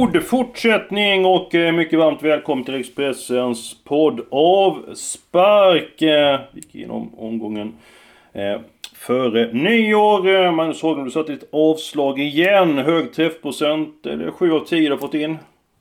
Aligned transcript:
God 0.00 0.22
fortsättning 0.24 1.26
och 1.26 1.54
eh, 1.54 1.72
mycket 1.72 1.98
varmt 1.98 2.22
välkommen 2.22 2.64
till 2.64 2.74
Expressens 2.74 3.76
podd 3.84 4.20
av 4.30 4.94
Spark. 4.94 6.02
Eh, 6.02 6.40
gick 6.52 6.74
igenom 6.74 7.14
omgången 7.18 7.72
eh, 8.32 8.60
före 8.94 9.52
nyår. 9.52 10.28
Eh, 10.28 10.52
Magnus 10.52 10.82
Haglund, 10.82 11.06
du 11.06 11.10
satte 11.10 11.32
ett 11.32 11.48
avslag 11.52 12.20
igen. 12.20 12.78
Hög 12.78 13.12
träffprocent. 13.12 14.06
eller 14.06 14.30
7 14.30 14.52
av 14.52 14.60
10 14.60 14.88
du 14.88 14.90
har 14.90 14.98
fått 14.98 15.14
in? 15.14 15.38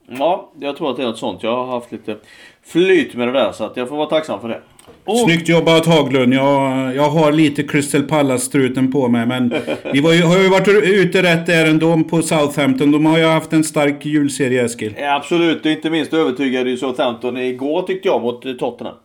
Ja, 0.08 0.52
jag 0.60 0.78
tror 0.78 0.92
att 0.92 0.98
det 0.98 1.04
är 1.04 1.08
något 1.08 1.18
sånt. 1.18 1.44
Jag 1.44 1.56
har 1.56 1.66
haft 1.66 1.92
lite 1.92 2.18
flyt 2.64 3.16
med 3.16 3.28
det 3.28 3.32
där 3.32 3.52
så 3.52 3.64
att 3.64 3.78
jag 3.78 3.90
får 3.90 3.98
vara 3.98 4.10
tacksam 4.10 4.42
för 4.42 4.48
det. 4.48 4.62
Och... 5.06 5.18
Snyggt 5.18 5.50
jobbat 5.50 5.86
Haglund. 5.86 6.34
Jag, 6.34 6.96
jag 6.96 7.10
har 7.10 7.32
lite 7.32 7.64
Crystal 7.64 8.04
Palace-struten 8.04 8.92
på 8.92 9.08
mig. 9.08 9.26
Men 9.26 9.54
vi 9.94 10.02
var 10.02 10.14
ju, 10.14 10.24
har 10.24 10.38
ju 10.38 10.50
varit 10.50 10.68
ute 10.68 11.24
rätt 11.24 11.46
där 11.46 11.66
ändå 11.66 12.04
på 12.10 12.22
Southampton. 12.22 12.92
De 12.92 13.06
har 13.06 13.18
ju 13.18 13.26
haft 13.26 13.54
en 13.54 13.64
stark 13.64 14.06
julserie 14.06 14.66
Eskil. 14.66 14.94
Ja, 14.98 15.16
absolut. 15.16 15.66
Inte 15.66 15.90
minst 15.90 16.14
övertygade 16.14 16.70
ju 16.70 16.78
Southampton 16.78 17.38
igår 17.38 17.82
tyckte 17.82 18.08
jag 18.08 18.22
mot 18.22 18.60
Tottenham. 18.60 18.96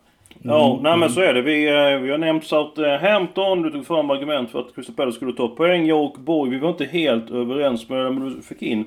Mm. 0.45 0.57
Ja, 0.57 0.79
nej 0.83 0.97
men 0.97 1.09
så 1.09 1.21
är 1.21 1.33
det. 1.33 1.41
Vi, 1.41 1.67
eh, 1.67 2.01
vi 2.01 2.11
har 2.11 2.17
nämnt 2.17 2.43
Southampton. 2.45 3.61
Du 3.61 3.71
tog 3.71 3.87
fram 3.87 4.09
argument 4.09 4.51
för 4.51 4.59
att 4.59 4.75
Crystal 4.75 4.95
Palace 4.95 5.15
skulle 5.15 5.33
ta 5.33 5.47
poäng. 5.47 5.85
Jag 5.85 6.03
och 6.03 6.15
Borg, 6.19 6.51
vi 6.51 6.59
var 6.59 6.69
inte 6.69 6.85
helt 6.85 7.31
överens 7.31 7.89
med 7.89 8.05
det, 8.05 8.11
men 8.11 8.35
du 8.35 8.41
fick 8.41 8.61
in 8.61 8.85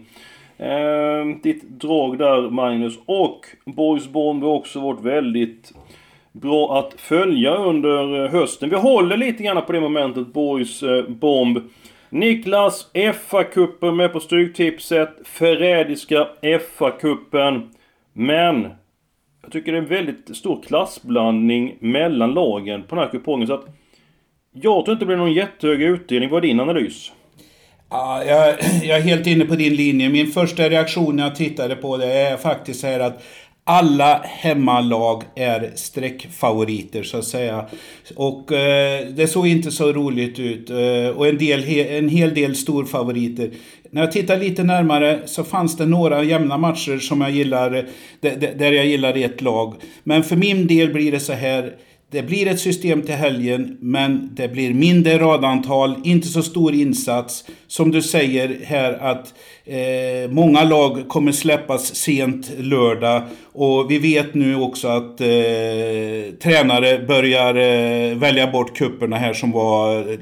eh, 0.58 1.40
ditt 1.42 1.62
drag 1.62 2.18
där 2.18 2.50
Magnus. 2.50 2.94
Och 3.06 3.40
Borgs 3.64 4.08
bomb 4.08 4.42
har 4.42 4.50
också 4.50 4.80
varit 4.80 5.00
väldigt 5.00 5.72
bra 6.40 6.78
att 6.78 7.00
följa 7.00 7.54
under 7.54 8.24
eh, 8.24 8.30
hösten. 8.30 8.70
Vi 8.70 8.76
håller 8.76 9.16
lite 9.16 9.42
grann 9.42 9.62
på 9.66 9.72
det 9.72 9.80
momentet, 9.80 10.32
Borgs 10.32 10.82
eh, 10.82 11.08
bomb. 11.08 11.58
Niklas, 12.10 12.90
FA-cupen 12.94 13.92
med 13.92 14.12
på 14.12 14.20
Stryktipset. 14.20 15.10
Förrädiska 15.24 16.28
FA-cupen. 16.42 17.68
Men 18.12 18.68
jag 19.42 19.52
tycker 19.52 19.72
det 19.72 19.78
är 19.78 19.82
en 19.82 19.88
väldigt 19.88 20.36
stor 20.36 20.62
klassblandning 20.62 21.76
mellan 21.80 22.34
lagen 22.34 22.82
på 22.82 22.94
den 22.94 23.04
här 23.04 23.10
kupongen. 23.10 23.46
Så 23.46 23.54
att 23.54 23.66
jag 24.52 24.84
tror 24.84 24.92
inte 24.92 25.04
det 25.04 25.06
blir 25.06 25.16
någon 25.16 25.32
jättehög 25.32 25.82
utdelning. 25.82 26.30
Vad 26.30 26.44
är 26.44 26.48
din 26.48 26.60
analys? 26.60 27.12
Ja, 27.90 28.24
jag, 28.24 28.54
jag, 28.82 28.98
är 28.98 29.02
helt 29.02 29.26
inne 29.26 29.44
på 29.44 29.54
din 29.54 29.74
linje. 29.74 30.08
Min 30.08 30.26
första 30.26 30.68
reaktion 30.68 31.16
när 31.16 31.22
jag 31.22 31.36
tittade 31.36 31.76
på 31.76 31.96
det 31.96 32.12
är 32.12 32.36
faktiskt 32.36 32.80
så 32.80 32.86
här 32.86 33.00
att 33.00 33.22
alla 33.68 34.20
hemmalag 34.24 35.22
är 35.34 35.72
streckfavoriter 35.74 37.02
så 37.02 37.18
att 37.18 37.24
säga. 37.24 37.66
Och 38.16 38.52
eh, 38.52 39.06
det 39.08 39.26
såg 39.26 39.46
inte 39.46 39.70
så 39.70 39.92
roligt 39.92 40.38
ut. 40.38 40.70
Eh, 40.70 41.16
och 41.16 41.28
en, 41.28 41.38
del, 41.38 41.64
en 41.88 42.08
hel 42.08 42.34
del 42.34 42.56
storfavoriter. 42.56 43.50
När 43.90 44.00
jag 44.02 44.12
tittar 44.12 44.38
lite 44.38 44.64
närmare 44.64 45.20
så 45.26 45.44
fanns 45.44 45.76
det 45.76 45.86
några 45.86 46.22
jämna 46.24 46.58
matcher 46.58 46.98
som 46.98 47.20
jag 47.20 47.30
gillar, 47.30 47.74
eh, 48.20 48.32
där 48.56 48.72
jag 48.72 48.86
gillar 48.86 49.16
ett 49.16 49.40
lag. 49.40 49.74
Men 50.04 50.24
för 50.24 50.36
min 50.36 50.66
del 50.66 50.92
blir 50.92 51.12
det 51.12 51.20
så 51.20 51.32
här. 51.32 51.72
Det 52.10 52.22
blir 52.22 52.46
ett 52.46 52.60
system 52.60 53.02
till 53.02 53.14
helgen, 53.14 53.76
men 53.80 54.30
det 54.34 54.48
blir 54.48 54.74
mindre 54.74 55.18
radantal, 55.18 55.94
inte 56.04 56.28
så 56.28 56.42
stor 56.42 56.74
insats. 56.74 57.44
Som 57.66 57.90
du 57.90 58.02
säger 58.02 58.60
här 58.64 58.92
att 58.92 59.34
eh, 59.64 60.30
många 60.30 60.64
lag 60.64 61.08
kommer 61.08 61.32
släppas 61.32 61.94
sent 61.94 62.50
lördag. 62.58 63.22
Och 63.52 63.90
vi 63.90 63.98
vet 63.98 64.34
nu 64.34 64.56
också 64.56 64.88
att 64.88 65.20
eh, 65.20 65.26
tränare 66.42 67.06
börjar 67.08 67.54
eh, 67.54 68.18
välja 68.18 68.50
bort 68.50 68.76
kupperna 68.76 69.16
här 69.16 69.34
som 69.34 69.52
var 69.52 70.12
eh, 70.12 70.18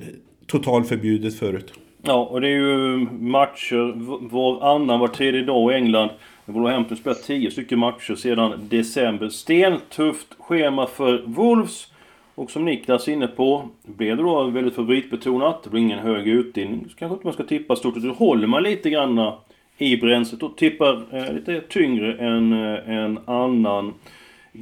totalförbjudet 0.46 1.38
förut. 1.38 1.72
Ja, 2.08 2.14
och 2.14 2.40
det 2.40 2.48
är 2.48 2.50
ju 2.50 2.96
matcher 3.20 3.92
varannan, 4.30 5.00
var 5.00 5.08
tredje 5.08 5.42
dag 5.42 5.72
i 5.72 5.74
England. 5.74 6.10
Wolverhampton 6.44 6.96
spelar 6.96 7.14
10 7.14 7.50
stycken 7.50 7.78
matcher 7.78 8.14
sedan 8.14 8.68
december. 8.68 9.28
Stentufft 9.28 10.26
schema 10.38 10.86
för 10.86 11.22
Wolves. 11.26 11.86
Och 12.34 12.50
som 12.50 12.64
Niklas 12.64 13.08
är 13.08 13.12
inne 13.12 13.26
på, 13.26 13.68
blev 13.82 14.16
det 14.16 14.22
då 14.22 14.44
väldigt 14.44 14.74
favoritbetonat. 14.74 15.62
Det 15.62 15.70
blir 15.70 15.80
ingen 15.80 15.98
hög 15.98 16.28
utdelning. 16.28 16.86
Så 16.90 16.96
kanske 16.96 17.14
inte 17.14 17.26
man 17.26 17.34
ska 17.34 17.42
tippa 17.42 17.76
stort. 17.76 17.94
Då 17.94 18.12
håller 18.12 18.46
man 18.46 18.62
lite 18.62 18.90
granna 18.90 19.34
i 19.78 19.96
bränslet 19.96 20.42
och 20.42 20.56
tippar 20.56 21.02
eh, 21.12 21.32
lite 21.34 21.60
tyngre 21.60 22.14
än 22.14 22.52
eh, 22.52 22.90
en 22.90 23.18
annan 23.24 23.94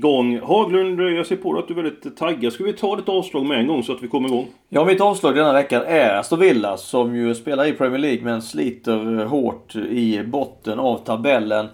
gång. 0.00 0.40
Haglund, 0.40 1.00
jag 1.00 1.26
ser 1.26 1.36
på 1.36 1.52
dig 1.52 1.62
att 1.62 1.68
du 1.68 1.74
är 1.74 1.82
väldigt 1.82 2.16
taggad. 2.16 2.52
Ska 2.52 2.64
vi 2.64 2.72
ta 2.72 2.96
ditt 2.96 3.08
avslag 3.08 3.46
med 3.46 3.58
en 3.58 3.66
gång 3.66 3.82
så 3.82 3.92
att 3.92 4.02
vi 4.02 4.08
kommer 4.08 4.28
igång? 4.28 4.46
Ja, 4.68 4.84
mitt 4.84 5.00
avslag 5.00 5.34
denna 5.34 5.52
veckan 5.52 5.82
är 5.86 6.14
Aston 6.14 6.40
Villa 6.40 6.76
som 6.76 7.16
ju 7.16 7.34
spelar 7.34 7.66
i 7.66 7.72
Premier 7.72 7.98
League 7.98 8.24
men 8.24 8.42
sliter 8.42 9.20
eh, 9.20 9.26
hårt 9.26 9.76
i 9.76 10.22
botten 10.22 10.78
av 10.78 10.98
tabellen. 10.98 11.66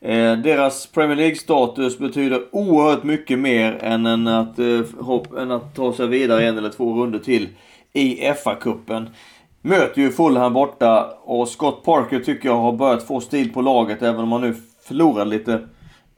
Eh, 0.00 0.36
deras 0.36 0.86
Premier 0.86 1.16
League-status 1.16 1.98
betyder 1.98 2.42
oerhört 2.52 3.02
mycket 3.02 3.38
mer 3.38 3.78
än, 3.82 4.06
än, 4.06 4.26
att, 4.26 4.58
eh, 4.58 4.80
hopp, 5.00 5.32
än 5.32 5.50
att 5.50 5.74
ta 5.74 5.92
sig 5.92 6.06
vidare 6.06 6.46
en 6.46 6.58
eller 6.58 6.70
två 6.70 7.02
runder 7.02 7.18
till 7.18 7.48
i 7.92 8.20
FA-cupen. 8.44 9.06
Möter 9.62 10.00
ju 10.00 10.10
Fulham 10.10 10.52
borta 10.52 11.10
och 11.24 11.48
Scott 11.48 11.84
Parker 11.84 12.20
tycker 12.20 12.48
jag 12.48 12.56
har 12.56 12.72
börjat 12.72 13.02
få 13.02 13.20
stil 13.20 13.52
på 13.52 13.60
laget 13.60 14.02
även 14.02 14.20
om 14.20 14.32
han 14.32 14.40
nu 14.40 14.54
förlorade 14.82 15.30
lite 15.30 15.60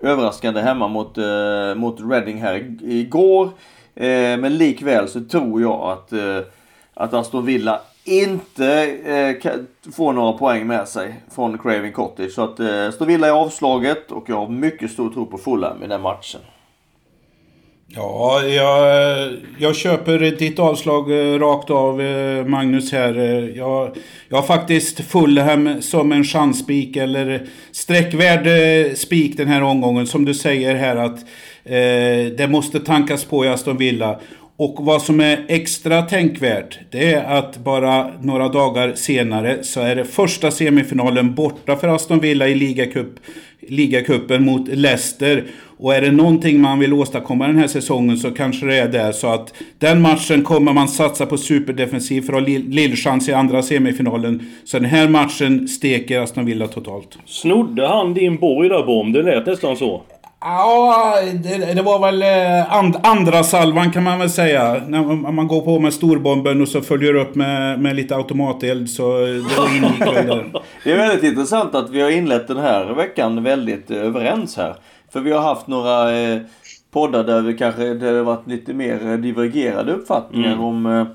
överraskande 0.02 0.60
hemma 0.60 0.88
mot, 0.88 1.18
eh, 1.18 1.74
mot 1.76 2.00
Reading 2.00 2.40
här 2.42 2.76
igår. 2.82 3.44
Eh, 3.94 4.38
men 4.38 4.58
likväl 4.58 5.08
så 5.08 5.20
tror 5.24 5.60
jag 5.60 5.80
att, 5.80 6.12
eh, 6.12 6.40
att 6.94 7.14
Aston 7.14 7.46
Villa 7.46 7.80
inte 8.04 8.82
eh, 9.04 9.52
får 9.92 10.12
några 10.12 10.32
poäng 10.32 10.66
med 10.66 10.88
sig 10.88 11.14
från 11.30 11.58
Craven 11.58 11.92
Cottage. 11.92 12.32
Så 12.32 12.44
att 12.44 12.60
eh, 12.60 12.88
Aston 12.88 13.08
Villa 13.08 13.26
är 13.26 13.32
avslaget 13.32 14.12
och 14.12 14.24
jag 14.28 14.36
har 14.36 14.48
mycket 14.48 14.90
stor 14.90 15.10
tro 15.10 15.26
på 15.26 15.38
Fulham 15.38 15.82
i 15.82 15.86
den 15.86 16.00
matchen. 16.00 16.40
Ja, 17.94 18.42
jag, 18.42 19.32
jag 19.58 19.76
köper 19.76 20.18
ditt 20.18 20.58
avslag 20.58 21.10
eh, 21.10 21.38
rakt 21.38 21.70
av 21.70 22.00
eh, 22.00 22.44
Magnus 22.46 22.92
här. 22.92 23.18
Eh, 23.18 23.56
jag, 23.56 23.96
jag 24.28 24.36
har 24.36 24.42
faktiskt 24.42 25.00
Fulham 25.00 25.82
som 25.82 26.12
en 26.12 26.24
chansspik 26.24 26.96
eller 26.96 27.46
sträckvärd 27.72 28.96
spik 28.96 29.36
den 29.36 29.48
här 29.48 29.62
omgången. 29.62 30.06
Som 30.06 30.24
du 30.24 30.34
säger 30.34 30.74
här 30.74 30.96
att 30.96 31.18
eh, 31.64 32.32
det 32.36 32.48
måste 32.50 32.80
tankas 32.80 33.24
på 33.24 33.44
i 33.44 33.48
Aston 33.48 33.76
Villa. 33.76 34.20
Och 34.60 34.76
vad 34.84 35.02
som 35.02 35.20
är 35.20 35.44
extra 35.48 36.02
tänkvärt, 36.02 36.78
det 36.90 37.12
är 37.12 37.24
att 37.24 37.58
bara 37.58 38.10
några 38.22 38.48
dagar 38.48 38.92
senare 38.94 39.58
så 39.62 39.80
är 39.80 39.96
det 39.96 40.04
första 40.04 40.50
semifinalen 40.50 41.34
borta 41.34 41.76
för 41.76 41.88
Aston 41.88 42.20
Villa 42.20 42.48
i 42.48 42.54
ligacupen 43.60 44.44
mot 44.44 44.68
Leicester. 44.68 45.44
Och 45.78 45.94
är 45.94 46.00
det 46.00 46.10
någonting 46.10 46.60
man 46.60 46.78
vill 46.78 46.92
åstadkomma 46.92 47.46
den 47.46 47.58
här 47.58 47.66
säsongen 47.66 48.16
så 48.16 48.30
kanske 48.30 48.66
det 48.66 48.76
är 48.76 48.88
det. 48.88 49.12
Så 49.12 49.26
att 49.26 49.54
den 49.78 50.00
matchen 50.02 50.42
kommer 50.42 50.72
man 50.72 50.88
satsa 50.88 51.26
på 51.26 51.36
superdefensiv 51.36 52.22
för 52.22 52.32
att 52.32 52.40
ha 52.40 52.48
lillchans 52.48 53.28
i 53.28 53.32
andra 53.32 53.62
semifinalen. 53.62 54.42
Så 54.64 54.78
den 54.78 54.90
här 54.90 55.08
matchen 55.08 55.68
steker 55.68 56.20
Aston 56.20 56.46
Villa 56.46 56.68
totalt. 56.68 57.18
Snodde 57.26 57.86
han 57.86 58.14
din 58.14 58.36
borg 58.36 58.68
där 58.68 58.86
Bom? 58.86 59.12
Det 59.12 59.22
lät 59.22 59.46
nästan 59.46 59.76
så. 59.76 60.02
Ja, 60.40 61.14
det, 61.42 61.74
det, 61.74 61.82
var 61.82 61.98
väl 61.98 62.22
eh, 62.22 62.72
and, 62.74 62.96
andra 63.02 63.42
salvan 63.42 63.92
kan 63.92 64.02
man 64.02 64.18
väl 64.18 64.30
säga. 64.30 64.82
När 64.86 65.32
man 65.32 65.48
går 65.48 65.60
på 65.60 65.78
med 65.78 65.94
storbomben 65.94 66.62
och 66.62 66.68
så 66.68 66.80
följer 66.80 67.14
upp 67.14 67.34
med, 67.34 67.80
med 67.80 67.96
lite 67.96 68.16
automateld 68.16 68.90
så 68.90 69.18
det 69.18 69.76
ingick 69.76 70.00
väl 70.00 70.44
Det 70.84 70.92
är 70.92 70.96
väldigt 70.96 71.22
intressant 71.22 71.74
att 71.74 71.90
vi 71.90 72.00
har 72.00 72.10
inlett 72.10 72.48
den 72.48 72.56
här 72.56 72.94
veckan 72.94 73.42
väldigt 73.42 73.90
överens 73.90 74.56
här. 74.56 74.74
För 75.12 75.20
vi 75.20 75.32
har 75.32 75.40
haft 75.40 75.66
några 75.66 76.18
eh, 76.18 76.40
poddar 76.90 77.24
där 77.24 77.40
vi 77.40 77.54
kanske 77.54 77.94
där 77.94 78.12
det 78.12 78.22
varit 78.22 78.48
lite 78.48 78.74
mer 78.74 79.16
divergerade 79.16 79.92
uppfattningar 79.92 80.52
mm. 80.52 80.64
om, 80.64 80.86
eh, 80.86 81.06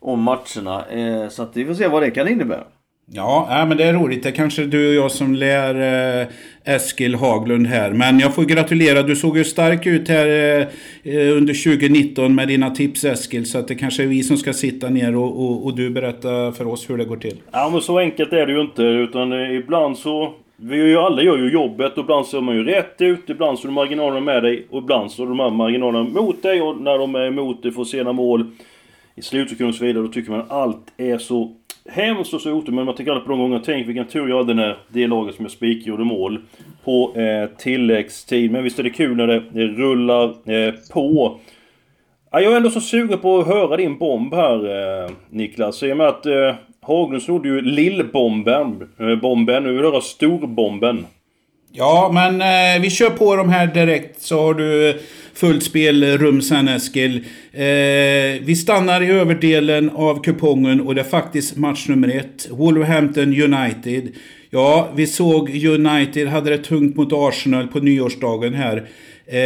om 0.00 0.22
matcherna. 0.22 0.84
Eh, 0.86 1.28
så 1.28 1.42
att 1.42 1.50
vi 1.56 1.66
får 1.66 1.74
se 1.74 1.88
vad 1.88 2.02
det 2.02 2.10
kan 2.10 2.28
innebära. 2.28 2.64
Ja, 3.12 3.48
äh, 3.50 3.68
men 3.68 3.76
det 3.76 3.84
är 3.84 3.92
roligt. 3.92 4.22
Det 4.22 4.28
är 4.28 4.32
kanske 4.32 4.64
du 4.64 4.88
och 4.88 4.94
jag 4.94 5.10
som 5.10 5.34
lär 5.34 5.74
eh, 6.20 6.26
Eskil 6.64 7.14
Haglund 7.14 7.66
här. 7.66 7.90
Men 7.90 8.18
jag 8.18 8.34
får 8.34 8.44
gratulera. 8.44 9.02
Du 9.02 9.16
såg 9.16 9.38
ju 9.38 9.44
stark 9.44 9.86
ut 9.86 10.08
här 10.08 10.26
eh, 10.26 10.66
eh 11.02 11.36
under 11.36 11.64
2019 11.64 12.34
med 12.34 12.48
dina 12.48 12.70
tips 12.70 13.04
Eskil. 13.04 13.46
Så 13.46 13.58
att 13.58 13.68
det 13.68 13.74
kanske 13.74 14.02
är 14.02 14.06
vi 14.06 14.22
som 14.22 14.36
ska 14.36 14.52
sitta 14.52 14.88
ner 14.88 15.16
och, 15.16 15.44
och, 15.44 15.64
och 15.64 15.76
du 15.76 15.90
berätta 15.90 16.52
för 16.52 16.66
oss 16.66 16.90
hur 16.90 16.98
det 16.98 17.04
går 17.04 17.16
till. 17.16 17.36
Ja, 17.50 17.70
men 17.72 17.80
så 17.80 17.98
enkelt 17.98 18.32
är 18.32 18.46
det 18.46 18.52
ju 18.52 18.60
inte. 18.60 18.82
Utan 18.82 19.32
eh, 19.32 19.56
ibland 19.56 19.98
så... 19.98 20.34
Vi 20.60 20.76
gör 20.76 20.86
ju 20.86 20.98
alla 20.98 21.22
gör 21.22 21.38
ju 21.38 21.52
jobbet 21.52 21.92
och 21.92 22.04
ibland 22.04 22.26
så 22.26 22.36
är 22.36 22.40
man 22.40 22.54
ju 22.54 22.64
rätt 22.64 22.94
ut, 22.98 23.30
ibland 23.30 23.58
så 23.58 23.68
är 23.68 23.72
marginalerna 23.72 24.20
med 24.20 24.42
dig 24.42 24.66
och 24.70 24.82
ibland 24.82 25.10
så 25.10 25.22
är 25.22 25.26
de 25.26 25.40
här 25.40 25.50
marginalerna 25.50 26.04
mot 26.04 26.42
dig 26.42 26.60
och 26.62 26.80
när 26.80 26.98
de 26.98 27.14
är 27.14 27.26
emot 27.26 27.62
dig 27.62 27.72
får 27.72 27.84
sena 27.84 28.12
mål 28.12 28.50
i 29.16 29.22
slutsekund 29.22 29.68
och 29.68 29.74
så 29.74 29.84
vidare, 29.84 30.02
då 30.02 30.08
tycker 30.08 30.30
man 30.30 30.44
allt 30.48 30.92
är 30.96 31.18
så 31.18 31.52
hemskt 31.88 32.34
och 32.34 32.40
så 32.40 32.52
otur, 32.52 32.72
men 32.72 32.84
man 32.84 32.94
tänker 32.94 33.12
aldrig 33.12 33.26
på 33.26 33.30
de 33.30 33.38
gångerna. 33.38 33.62
Tänk 33.64 33.88
vilken 33.88 34.06
tur 34.06 34.28
jag 34.28 34.38
hade 34.38 34.54
när 34.54 34.76
det 34.88 35.06
laget 35.06 35.34
som 35.34 35.44
jag 35.44 35.52
spikgjorde 35.52 36.02
gjorde 36.02 36.04
mål 36.04 36.40
på 36.84 37.12
eh, 37.16 37.50
tilläggstid. 37.58 38.50
Men 38.50 38.62
visst 38.62 38.78
är 38.78 38.82
det 38.82 38.90
kul 38.90 39.16
när 39.16 39.26
det, 39.26 39.42
det 39.52 39.66
rullar 39.66 40.24
eh, 40.24 40.74
på. 40.92 41.38
Ja, 42.30 42.40
jag 42.40 42.52
är 42.52 42.56
ändå 42.56 42.70
så 42.70 42.80
sugen 42.80 43.18
på 43.18 43.38
att 43.38 43.46
höra 43.46 43.76
din 43.76 43.98
bomb 43.98 44.34
här 44.34 44.56
eh, 45.04 45.10
Niklas. 45.30 45.82
I 45.82 45.92
och 45.92 45.96
med 45.96 46.06
att 46.06 46.26
eh, 46.26 46.54
Haglund 46.80 47.22
snodde 47.22 47.48
ju 47.48 47.60
lillbomben. 47.60 48.88
Eh, 48.98 49.16
bomben. 49.16 49.62
Nu 49.62 49.72
vill 49.72 49.84
jag 49.84 49.90
höra 49.90 50.00
storbomben. 50.00 51.06
Ja, 51.72 52.10
men 52.14 52.40
eh, 52.40 52.82
vi 52.82 52.90
kör 52.90 53.10
på 53.10 53.36
de 53.36 53.48
här 53.48 53.66
direkt 53.66 54.22
så 54.22 54.42
har 54.42 54.54
du 54.54 55.00
fullt 55.34 55.62
spelrum 55.62 56.42
sen 56.42 56.68
Eskil. 56.68 57.16
Eh, 57.52 58.42
vi 58.42 58.56
stannar 58.58 59.02
i 59.02 59.06
överdelen 59.06 59.90
av 59.90 60.22
kupongen 60.22 60.80
och 60.80 60.94
det 60.94 61.00
är 61.00 61.04
faktiskt 61.04 61.56
match 61.56 61.88
nummer 61.88 62.08
ett. 62.08 62.48
Wolverhampton 62.50 63.42
United. 63.42 64.08
Ja, 64.50 64.88
vi 64.94 65.06
såg 65.06 65.50
United 65.50 66.28
hade 66.28 66.50
det 66.50 66.58
tungt 66.58 66.96
mot 66.96 67.12
Arsenal 67.12 67.68
på 67.68 67.78
nyårsdagen 67.78 68.54
här. 68.54 68.88
Eh, 69.26 69.40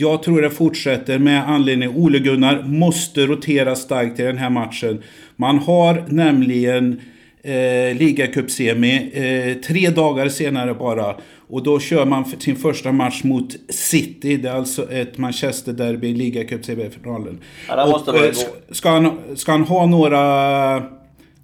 jag 0.00 0.22
tror 0.22 0.42
det 0.42 0.50
fortsätter 0.50 1.18
med 1.18 1.48
anledning 1.48 1.88
Ole 1.88 2.18
Gunnar 2.18 2.62
måste 2.62 3.26
rotera 3.26 3.74
starkt 3.74 4.20
i 4.20 4.22
den 4.22 4.38
här 4.38 4.50
matchen. 4.50 5.02
Man 5.36 5.58
har 5.58 6.04
nämligen 6.08 7.00
eh, 7.42 7.96
ligacupsemi 7.96 9.10
eh, 9.14 9.62
tre 9.62 9.90
dagar 9.90 10.28
senare 10.28 10.74
bara. 10.74 11.16
Och 11.48 11.62
då 11.62 11.80
kör 11.80 12.04
man 12.04 12.24
sin 12.24 12.56
första 12.56 12.92
match 12.92 13.24
mot 13.24 13.56
City. 13.68 14.36
Det 14.36 14.48
är 14.48 14.52
alltså 14.54 14.92
ett 14.92 15.18
Manchester-derby 15.18 16.08
i 16.08 16.14
ligacup-semifinalen. 16.14 17.38
Ja, 17.68 17.86
måste 17.86 18.10
eh, 18.10 18.32
ska, 18.70 18.90
han, 18.90 19.18
ska 19.36 19.52
han 19.52 19.64
ha 19.64 19.86
några 19.86 20.82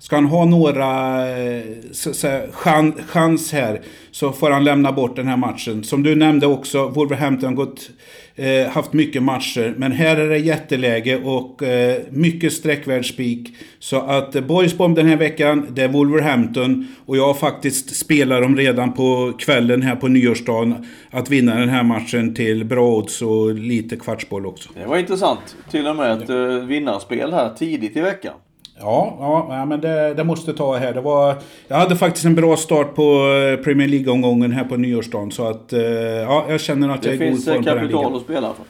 Ska 0.00 0.17
han 0.17 0.25
ha 0.25 0.45
några 0.45 1.29
eh, 1.39 1.62
så, 1.93 2.15
så, 2.15 2.41
chans, 2.53 2.95
chans 3.06 3.53
här 3.53 3.81
så 4.11 4.33
får 4.33 4.50
han 4.50 4.65
lämna 4.65 4.93
bort 4.93 5.17
den 5.17 5.27
här 5.27 5.37
matchen. 5.37 5.85
Som 5.85 6.03
du 6.03 6.15
nämnde 6.15 6.47
också, 6.47 6.89
Wolverhampton 6.89 7.49
har 7.49 7.55
gått, 7.55 7.91
eh, 8.38 8.70
haft 8.70 8.93
mycket 8.93 9.23
matcher. 9.23 9.75
Men 9.76 9.93
här 9.93 10.17
är 10.17 10.29
det 10.29 10.38
jätteläge 10.38 11.17
och 11.17 11.62
eh, 11.62 12.02
mycket 12.11 12.52
sträckvärd 12.52 13.08
spik. 13.08 13.56
Så 13.79 14.00
att 14.00 14.35
eh, 14.35 14.43
Boysbomb 14.43 14.96
den 14.96 15.06
här 15.06 15.17
veckan, 15.17 15.67
det 15.70 15.82
är 15.82 15.88
Wolverhampton. 15.88 16.87
Och 17.06 17.17
jag 17.17 17.26
har 17.26 17.35
faktiskt 17.35 17.96
spelat 17.96 18.43
dem 18.43 18.56
redan 18.56 18.93
på 18.93 19.32
kvällen 19.38 19.82
här 19.82 19.96
på 19.96 20.08
nyårsdagen. 20.08 20.87
Att 21.11 21.31
vinna 21.31 21.55
den 21.55 21.69
här 21.69 21.82
matchen 21.82 22.35
till 22.35 22.64
bra 22.64 22.96
odds 22.96 23.23
och 23.23 23.55
lite 23.55 23.96
kvartsboll 23.96 24.46
också. 24.46 24.70
Det 24.75 24.87
var 24.87 24.99
intressant. 24.99 25.56
Till 25.70 25.87
och 25.87 25.96
med 25.96 26.23
ett 26.23 26.31
eh, 26.31 26.67
vinnarspel 26.67 27.32
här 27.32 27.55
tidigt 27.55 27.96
i 27.96 28.00
veckan. 28.00 28.35
Ja, 28.80 29.46
ja, 29.50 29.64
men 29.64 29.80
det, 29.80 30.14
det, 30.14 30.25
måste 30.25 30.52
ta 30.52 30.76
här. 30.76 30.94
Det 30.94 31.00
var, 31.00 31.34
jag 31.69 31.76
hade 31.76 31.96
faktiskt 31.96 32.26
en 32.26 32.34
bra 32.34 32.56
start 32.56 32.94
på 32.94 33.02
eh, 33.02 33.64
Premier 33.64 33.88
League-omgången 33.88 34.52
här 34.52 34.64
på 34.64 34.76
nyårsdagen. 34.76 35.30
Så 35.30 35.48
att, 35.48 35.72
eh, 35.72 35.80
ja, 35.80 36.46
jag 36.48 36.60
känner 36.60 36.88
att 36.88 37.02
det 37.02 37.14
jag 37.14 37.22
är 37.22 37.26
i 37.26 37.30
god 37.30 37.44
form 37.44 37.64
på 37.64 37.70
den. 37.70 37.75
Det 37.75 37.80
finns 37.80 37.92
kapital 37.92 38.16
att 38.16 38.22
spela 38.22 38.54
för. 38.54 38.64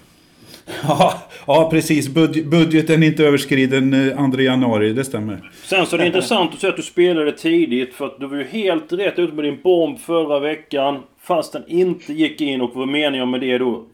Ja, 0.88 1.14
ja 1.46 1.69
precis. 1.70 2.08
Bud 2.08 2.49
budgeten 2.49 3.02
är 3.02 3.06
inte 3.06 3.25
överskriden 3.25 4.12
2 4.32 4.38
eh, 4.38 4.44
januari, 4.44 4.93
det 4.93 5.05
stämmer. 5.05 5.50
Sen 5.64 5.87
så 5.87 5.96
är 5.96 6.00
det 6.00 6.06
intressant 6.12 6.55
att 6.55 6.60
se 6.60 6.69
att 6.69 6.76
du 6.76 6.82
spelade 6.82 7.32
tidigt. 7.32 7.94
För 7.94 8.06
att 8.06 8.20
du 8.20 8.26
var 8.26 8.37
ju 8.37 8.44
helt 8.44 8.93
rätt 8.93 9.19
ute 9.19 9.34
med 9.34 9.44
din 9.44 9.58
bomb 9.62 9.99
förra 9.99 10.38
veckan. 10.38 10.99
Fast 11.20 11.52
den 11.52 11.64
inte 11.69 12.12
gick 12.12 12.40
in 12.40 12.60
och 12.60 12.70
vad 12.75 12.88
menar 12.88 13.19
jag 13.19 13.28
med 13.28 13.40
det 13.40 13.58
då? 13.58 13.84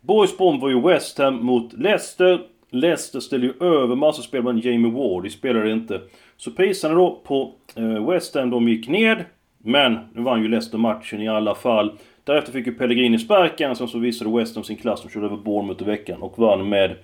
Boys 0.00 0.36
bomb 0.38 0.60
var 0.60 0.68
ju 0.68 0.80
West 0.80 1.18
Ham 1.18 1.44
mot 1.44 1.72
Leicester. 1.72 2.40
Leicester 2.70 3.20
ställde 3.20 3.46
ju 3.46 3.52
över 3.60 3.96
massa 3.96 4.22
spel 4.22 4.64
Jamie 4.64 4.92
Ward 4.92 5.30
spelade 5.30 5.72
inte. 5.72 6.00
Så 6.36 6.50
priserna 6.50 6.94
då 6.94 7.22
på 7.24 7.54
eh, 7.76 8.08
West 8.08 8.34
Ham 8.34 8.50
de 8.50 8.68
gick 8.68 8.88
ned. 8.88 9.24
Men 9.58 9.98
nu 10.14 10.22
vann 10.22 10.42
ju 10.42 10.48
Leicester 10.48 10.78
matchen 10.78 11.22
i 11.22 11.28
alla 11.28 11.54
fall. 11.54 11.92
Därefter 12.24 12.52
fick 12.52 12.66
ju 12.66 12.74
Pellegrini 12.74 13.18
sparken. 13.18 13.76
Sen 13.76 13.88
så 13.88 13.98
visade 13.98 14.38
West 14.38 14.54
Ham 14.54 14.64
sin 14.64 14.76
klass. 14.76 15.02
De 15.02 15.08
körde 15.08 15.26
över 15.26 15.36
Bournemouth 15.36 15.82
i 15.82 15.86
veckan 15.86 16.22
och 16.22 16.38
vann 16.38 16.68
med 16.68 16.94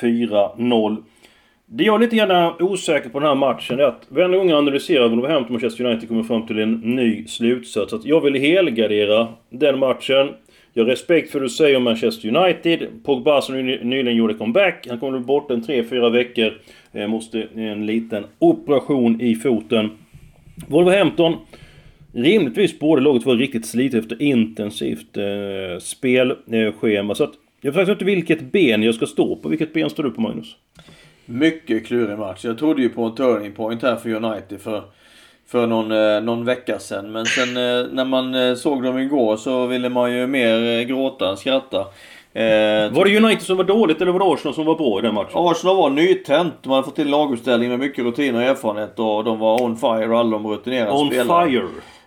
4-0. 0.00 1.02
Det 1.66 1.84
jag 1.84 1.94
är 1.94 1.98
lite 1.98 2.16
grann 2.16 2.54
osäker 2.60 3.08
på 3.08 3.20
den 3.20 3.28
här 3.28 3.34
matchen 3.34 3.80
är 3.80 3.84
att 3.84 4.06
varenda 4.08 4.38
gång 4.38 4.48
jag 4.48 4.58
analyserar 4.58 5.08
Wolverhampton 5.08 5.52
Manchester 5.52 5.84
United 5.84 6.08
kommer 6.08 6.22
fram 6.22 6.46
till 6.46 6.58
en 6.58 6.72
ny 6.72 7.26
slutsats. 7.26 7.92
Att 7.92 8.04
jag 8.04 8.20
vill 8.20 8.34
helgardera 8.34 9.28
den 9.50 9.78
matchen. 9.78 10.28
Jag 10.76 10.84
har 10.84 10.90
respekt 10.90 11.30
för 11.30 11.40
det 11.40 11.44
du 11.44 11.50
säger 11.50 11.76
om 11.76 11.82
Manchester 11.82 12.36
United. 12.36 12.88
Pogba 13.04 13.40
som 13.40 13.66
nyligen 13.66 14.16
gjorde 14.16 14.34
comeback. 14.34 14.86
Han 14.88 14.98
kommer 14.98 15.18
bli 15.18 15.26
borta 15.26 15.54
en 15.54 15.62
3-4 15.62 16.10
veckor. 16.10 16.52
Eh, 16.92 17.06
måste 17.06 17.48
en 17.56 17.86
liten 17.86 18.24
operation 18.38 19.20
i 19.20 19.34
foten. 19.34 19.90
Wolverhampton. 20.68 21.36
Rimligtvis 22.12 22.78
borde 22.78 23.02
laget 23.02 23.26
vara 23.26 23.36
riktigt 23.36 23.66
slitet 23.66 24.00
efter 24.00 24.22
intensivt 24.22 25.16
eh, 25.16 25.78
spelschema. 25.80 27.14
Så 27.14 27.24
att 27.24 27.32
jag 27.60 27.72
vet 27.72 27.74
faktiskt 27.74 27.92
inte 27.92 28.04
vilket 28.04 28.52
ben 28.52 28.82
jag 28.82 28.94
ska 28.94 29.06
stå 29.06 29.36
på. 29.36 29.48
Vilket 29.48 29.72
ben 29.72 29.90
står 29.90 30.02
du 30.02 30.10
på 30.10 30.20
Magnus? 30.20 30.56
Mycket 31.26 31.86
klurig 31.86 32.18
match. 32.18 32.44
Jag 32.44 32.58
trodde 32.58 32.82
ju 32.82 32.88
på 32.88 33.04
en 33.04 33.14
turning 33.14 33.52
point 33.52 33.82
här 33.82 33.96
för 33.96 34.10
United 34.10 34.60
för 34.60 34.82
för 35.46 35.66
någon, 35.66 35.92
eh, 35.92 36.20
någon 36.20 36.44
vecka 36.44 36.78
sedan. 36.78 37.12
Men 37.12 37.26
sen 37.26 37.48
eh, 37.48 37.86
när 37.92 38.04
man 38.04 38.34
eh, 38.34 38.54
såg 38.54 38.82
dem 38.82 38.98
igår 38.98 39.36
så 39.36 39.66
ville 39.66 39.88
man 39.88 40.12
ju 40.12 40.26
mer 40.26 40.82
gråta 40.82 41.28
än 41.28 41.36
skratta. 41.36 41.78
Eh, 42.32 42.92
var 42.92 43.04
det 43.04 43.16
United 43.16 43.42
som 43.42 43.56
var 43.56 43.64
dåligt 43.64 44.00
eller 44.00 44.12
var 44.12 44.18
det 44.18 44.34
Arsenal 44.34 44.54
som 44.54 44.66
var 44.66 44.74
bra 44.74 44.98
i 44.98 45.02
den 45.02 45.14
matchen? 45.14 45.30
Arsenal 45.34 45.76
var 45.76 45.90
nytänt. 45.90 46.54
De 46.62 46.72
hade 46.72 46.84
fått 46.84 46.96
till 46.96 47.08
laguppställning 47.10 47.70
med 47.70 47.78
mycket 47.78 48.04
rutin 48.04 48.34
och 48.34 48.42
erfarenhet 48.42 48.98
och 48.98 49.24
de 49.24 49.38
var 49.38 49.62
on 49.62 49.76
fire 49.76 50.18
alla 50.18 50.30
de 50.30 50.46
rutinerade 50.46 50.92
on 50.92 51.06
spelare. 51.06 51.44
On 51.44 51.50
fire! 51.50 51.64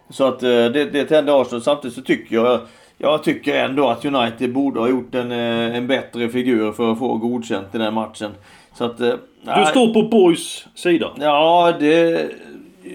Så 0.10 0.24
att 0.24 0.40
det, 0.40 0.70
det 0.70 1.06
tände 1.06 1.42
Arsenal. 1.42 1.62
Samtidigt 1.62 1.96
så 1.96 2.02
tycker 2.02 2.36
jag 2.36 2.60
jag 2.98 3.24
tycker 3.24 3.56
ändå 3.56 3.88
att 3.88 4.06
United 4.06 4.54
borde 4.54 4.80
ha 4.80 4.90
gjort 4.90 5.16
en, 5.16 5.32
en 5.32 5.88
bättre 5.88 6.30
figur 6.30 6.72
för 6.72 6.92
att 6.92 7.00
få 7.00 7.18
godkänt 7.18 7.76
i 7.76 7.78
den 7.78 7.94
matchen. 7.94 8.32
Så 8.74 8.86
att... 8.86 8.98
Du 8.98 9.66
står 9.70 9.94
på 9.94 10.02
Boys 10.02 10.66
sida? 10.76 11.12
Ja, 11.20 11.74
det 11.80 12.32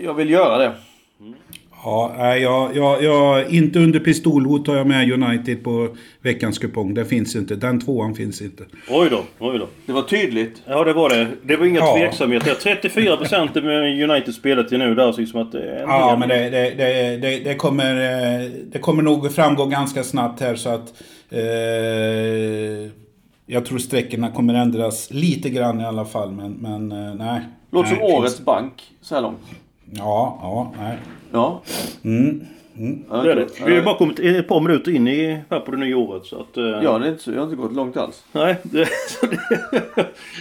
jag 0.04 0.14
vill 0.14 0.30
göra 0.30 0.58
det. 0.58 0.72
Ja, 1.84 2.36
jag, 2.36 2.76
jag, 2.76 3.02
jag, 3.02 3.50
inte 3.50 3.78
under 3.78 4.00
pistolhot 4.00 4.64
tar 4.64 4.76
jag 4.76 4.86
med 4.86 5.12
United 5.12 5.64
på 5.64 5.96
veckans 6.20 6.58
kupong. 6.58 6.94
Det 6.94 7.04
finns 7.04 7.36
inte. 7.36 7.56
Den 7.56 7.80
tvåan 7.80 8.14
finns 8.14 8.42
inte. 8.42 8.64
Oj 8.88 9.08
då, 9.10 9.22
oj 9.38 9.58
då. 9.58 9.68
Det 9.86 9.92
var 9.92 10.02
tydligt. 10.02 10.62
Ja, 10.66 10.84
det 10.84 10.92
var 10.92 11.08
det. 11.08 11.28
Det 11.42 11.56
var 11.56 11.66
inga 11.66 11.78
ja. 11.78 11.96
tveksamheter. 11.96 12.54
34% 12.54 13.62
med 13.62 14.10
United 14.10 14.34
spelet 14.34 14.68
till 14.68 14.78
nu. 14.78 14.94
Där, 14.94 15.12
så 15.12 15.20
liksom 15.20 15.42
att 15.42 15.52
det 15.52 15.80
ja, 15.80 16.16
men 16.20 16.28
det, 16.28 16.50
det, 16.50 16.74
det, 16.76 17.16
det, 17.16 17.38
det, 17.44 17.54
kommer, 17.54 17.94
det 18.72 18.78
kommer 18.78 19.02
nog 19.02 19.32
framgå 19.32 19.66
ganska 19.66 20.04
snabbt 20.04 20.40
här 20.40 20.54
så 20.54 20.68
att... 20.68 21.02
Eh, 21.30 22.92
jag 23.46 23.66
tror 23.66 23.78
sträckorna 23.78 24.30
kommer 24.30 24.54
ändras 24.54 25.10
lite 25.10 25.50
grann 25.50 25.80
i 25.80 25.84
alla 25.84 26.04
fall, 26.04 26.32
men, 26.32 26.52
men 26.52 26.92
eh, 26.92 27.14
nej. 27.14 27.40
Låter 27.70 27.88
som 27.88 28.02
årets 28.02 28.40
bank 28.40 28.72
så 29.00 29.14
här 29.14 29.22
långt. 29.22 29.38
Ja, 29.94 30.38
ja, 30.42 30.72
nej. 30.78 30.98
Ja. 31.32 31.62
Mm. 32.04 32.46
Mm. 32.78 33.04
Det 33.08 33.32
är 33.32 33.36
det. 33.36 33.48
Vi 33.66 33.76
har 33.76 33.82
bara 33.82 33.98
kommit 33.98 34.18
ett 34.18 34.48
par 34.48 34.60
minuter 34.60 34.94
in 34.94 35.08
i, 35.08 35.40
här 35.50 35.60
på 35.60 35.70
det 35.70 35.76
nya 35.76 35.96
året 35.96 36.24
så 36.26 36.40
att... 36.40 36.58
Uh... 36.58 36.64
Ja, 36.64 36.98
det 36.98 37.06
är 37.06 37.10
inte 37.10 37.22
så, 37.22 37.32
jag 37.32 37.38
har 37.38 37.44
inte 37.44 37.56
gått 37.56 37.72
långt 37.72 37.96
alls. 37.96 38.24
Nej. 38.32 38.56
Det, 38.62 38.86
så 39.20 39.26
det, 39.26 39.38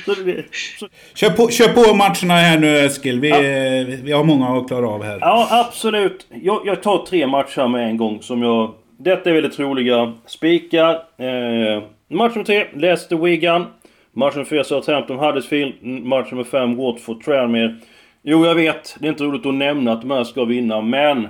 så 0.05 0.22
det, 0.24 0.46
så... 0.79 0.88
Kör, 1.13 1.29
på, 1.29 1.50
kör 1.50 1.67
på 1.67 1.96
matcherna 1.96 2.34
här 2.34 2.60
nu 2.60 2.77
Eskil. 2.77 3.20
Vi, 3.20 3.29
ja. 3.29 3.98
vi 4.03 4.12
har 4.12 4.24
många 4.24 4.48
att 4.48 4.67
klara 4.67 4.89
av 4.89 5.03
här. 5.03 5.17
Ja, 5.22 5.48
absolut. 5.51 6.27
Jag, 6.29 6.62
jag 6.65 6.84
tar 6.84 7.05
tre 7.05 7.27
matcher 7.27 7.67
med 7.67 7.89
en 7.89 7.98
gång 7.98 8.22
som 8.22 8.41
jag... 8.41 8.74
Detta 8.98 9.29
är 9.29 9.34
väldigt 9.34 9.60
roliga. 9.60 10.13
Spikar. 10.25 10.93
Eh, 10.93 11.84
match 12.10 12.36
nummer 12.36 12.43
tre, 12.43 12.67
Leicester 12.74 13.15
Wigan. 13.15 13.65
Match 14.13 14.36
nummer 14.36 14.46
fyra, 14.46 14.63
Southampton 14.63 15.20
Huddersfield. 15.20 15.74
Match 15.84 16.31
nummer 16.31 16.43
fem, 16.43 16.77
Watford 16.77 17.24
Tranmere. 17.24 17.75
Jo, 18.24 18.46
jag 18.46 18.56
vet. 18.56 18.96
Det 19.00 19.08
är 19.08 19.12
inte 19.12 19.24
roligt 19.24 19.46
att 19.46 19.54
nämna 19.54 19.92
att 19.92 20.01
de 20.01 20.12
här 20.12 20.24
ska 20.24 20.46
vinna, 20.46 20.82
men 20.82 21.28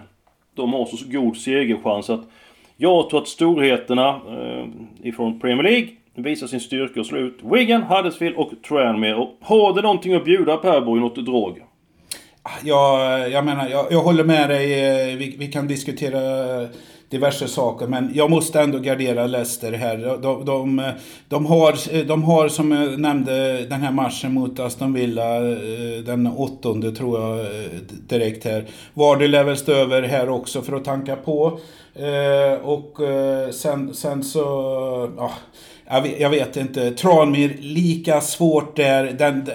de 0.56 0.74
har 0.74 0.86
så 0.86 0.98
god 1.12 1.38
segerchans 1.38 2.10
att 2.10 2.22
jag 2.78 3.10
tror 3.10 3.22
att 3.22 3.28
storheterna 3.28 4.10
eh, 4.10 4.66
ifrån 5.08 5.40
Premier 5.40 5.64
League 5.64 5.90
visar 6.16 6.48
sin 6.48 6.60
styrka 6.60 7.00
och 7.00 7.06
slår 7.06 7.22
ut 7.22 7.40
Wigan, 7.44 7.84
Huddersfield 7.84 8.36
och 8.36 8.52
Tranmere. 8.68 9.16
Och 9.16 9.38
har 9.42 9.74
du 9.74 9.82
någonting 9.82 10.14
att 10.14 10.26
bjuda 10.26 10.58
Perborg, 10.58 11.02
något 11.02 11.26
drag? 11.26 11.64
Jag, 12.64 13.30
jag 13.30 13.46
menar, 13.46 13.70
jag, 13.70 13.92
jag 13.92 14.00
håller 14.00 14.24
med 14.24 14.50
dig. 14.50 14.90
Eh, 15.12 15.18
vi, 15.18 15.36
vi 15.40 15.48
kan 15.48 15.68
diskutera 15.68 16.20
diverse 17.12 17.48
saker. 17.48 17.88
Men 17.88 18.12
jag 18.14 18.30
måste 18.30 18.62
ändå 18.62 18.80
gardera 18.80 19.28
Leicester 19.28 19.72
här. 19.72 19.98
De, 20.22 20.46
de, 20.46 20.92
de, 21.28 21.46
har, 21.46 22.04
de 22.04 22.24
har, 22.24 22.48
som 22.48 22.72
jag 22.72 23.00
nämnde, 23.00 23.66
den 23.66 23.82
här 23.82 23.92
matchen 23.92 24.34
mot 24.34 24.60
Aston 24.60 24.94
Villa 24.94 25.36
eh, 25.36 26.04
den 26.06 26.28
åttonde 26.28 26.92
tror 26.92 27.20
jag 27.20 27.40
eh, 27.40 27.72
direkt 28.08 28.46
här. 28.46 28.66
Vardy 28.94 29.28
lär 29.28 29.44
väl 29.44 29.58
stå 29.58 29.72
över 29.72 30.02
här 30.02 30.30
också 30.30 30.62
för 30.62 30.76
att 30.76 30.86
tanka 30.86 31.16
på. 31.16 31.60
Eh, 31.96 32.54
och 32.64 32.98
sen, 33.52 33.94
sen 33.94 34.24
så... 34.24 34.42
Ja, 35.18 35.32
jag 35.90 36.02
vet, 36.02 36.20
jag 36.20 36.30
vet 36.30 36.58
inte. 36.58 36.92
Tranmir, 36.92 37.58
lika 37.60 38.22
svårt 38.22 38.76
där. 38.76 39.04
Den, 39.18 39.50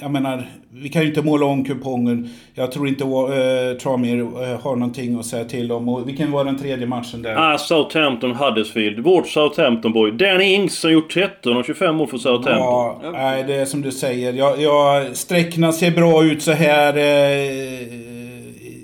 jag 0.00 0.10
menar, 0.10 0.50
vi 0.82 0.88
kan 0.88 1.02
ju 1.02 1.08
inte 1.08 1.22
måla 1.22 1.46
om 1.46 1.64
kupongen. 1.64 2.30
Jag 2.54 2.72
tror 2.72 2.88
inte 2.88 3.04
uh, 3.04 3.78
Tranmere 3.78 4.20
uh, 4.20 4.60
har 4.60 4.76
någonting 4.76 5.18
att 5.18 5.26
säga 5.26 5.44
till 5.44 5.72
om. 5.72 5.88
Och 5.88 6.08
vilken 6.08 6.32
var 6.32 6.44
den 6.44 6.58
tredje 6.58 6.86
matchen 6.86 7.22
där? 7.22 7.34
Ah, 7.36 7.58
Southampton 7.58 8.34
Huddersfield. 8.34 8.98
Vårt 8.98 9.28
Southampton 9.28 9.92
boy. 9.92 10.10
Danny 10.10 10.44
Ings 10.44 10.82
har 10.82 10.90
gjort 10.90 11.12
13 11.12 11.56
och 11.56 11.64
25 11.64 11.96
mål 11.96 12.08
för 12.08 12.18
Southampton. 12.18 12.56
Ja, 12.56 13.00
nej, 13.12 13.44
det 13.44 13.54
är 13.54 13.64
som 13.64 13.82
du 13.82 13.92
säger. 13.92 14.32
Jag, 14.32 14.60
jag, 14.60 15.16
sträckna 15.16 15.72
ser 15.72 15.90
bra 15.90 16.24
ut 16.24 16.42
så 16.42 16.52
här 16.52 16.96
eh, 16.96 18.18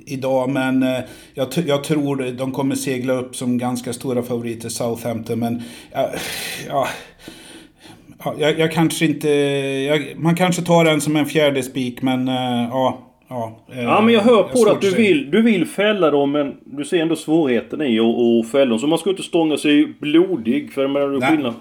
idag, 0.06 0.50
men 0.50 0.82
eh, 0.82 1.00
jag, 1.34 1.48
jag, 1.66 1.84
tror 1.84 2.36
de 2.36 2.52
kommer 2.52 2.74
segla 2.74 3.12
upp 3.12 3.36
som 3.36 3.58
ganska 3.58 3.92
stora 3.92 4.22
favoriter, 4.22 4.68
Southampton. 4.68 5.38
Men 5.38 5.62
ja, 5.92 6.10
ja 6.68 6.88
Ja, 8.24 8.34
jag, 8.38 8.58
jag, 8.58 8.72
kanske 8.72 9.04
inte... 9.04 9.28
Jag, 9.28 10.12
man 10.16 10.36
kanske 10.36 10.62
tar 10.62 10.84
den 10.84 11.00
som 11.00 11.16
en 11.16 11.26
fjärde 11.26 11.62
spik, 11.62 12.02
men 12.02 12.28
uh, 12.28 12.68
ja. 12.70 13.00
Ja, 13.28 13.58
uh, 13.72 13.82
ja, 13.82 14.00
men 14.00 14.14
jag 14.14 14.20
hör 14.20 14.42
på 14.42 14.64
dig 14.64 14.74
att 14.74 14.80
du 14.80 14.90
vill, 14.90 15.30
du 15.30 15.42
vill 15.42 15.66
fälla 15.66 16.10
dem, 16.10 16.32
men 16.32 16.54
du 16.64 16.84
ser 16.84 17.02
ändå 17.02 17.16
svårigheten 17.16 17.82
i 17.82 18.00
att 18.00 18.50
fälla 18.50 18.70
dem. 18.70 18.78
Så 18.78 18.86
man 18.86 18.98
ska 18.98 19.10
inte 19.10 19.22
stånga 19.22 19.56
sig 19.56 19.86
blodig, 20.00 20.72
för 20.72 20.88
det 20.88 21.26
är 21.26 21.30
skillnad. 21.30 21.54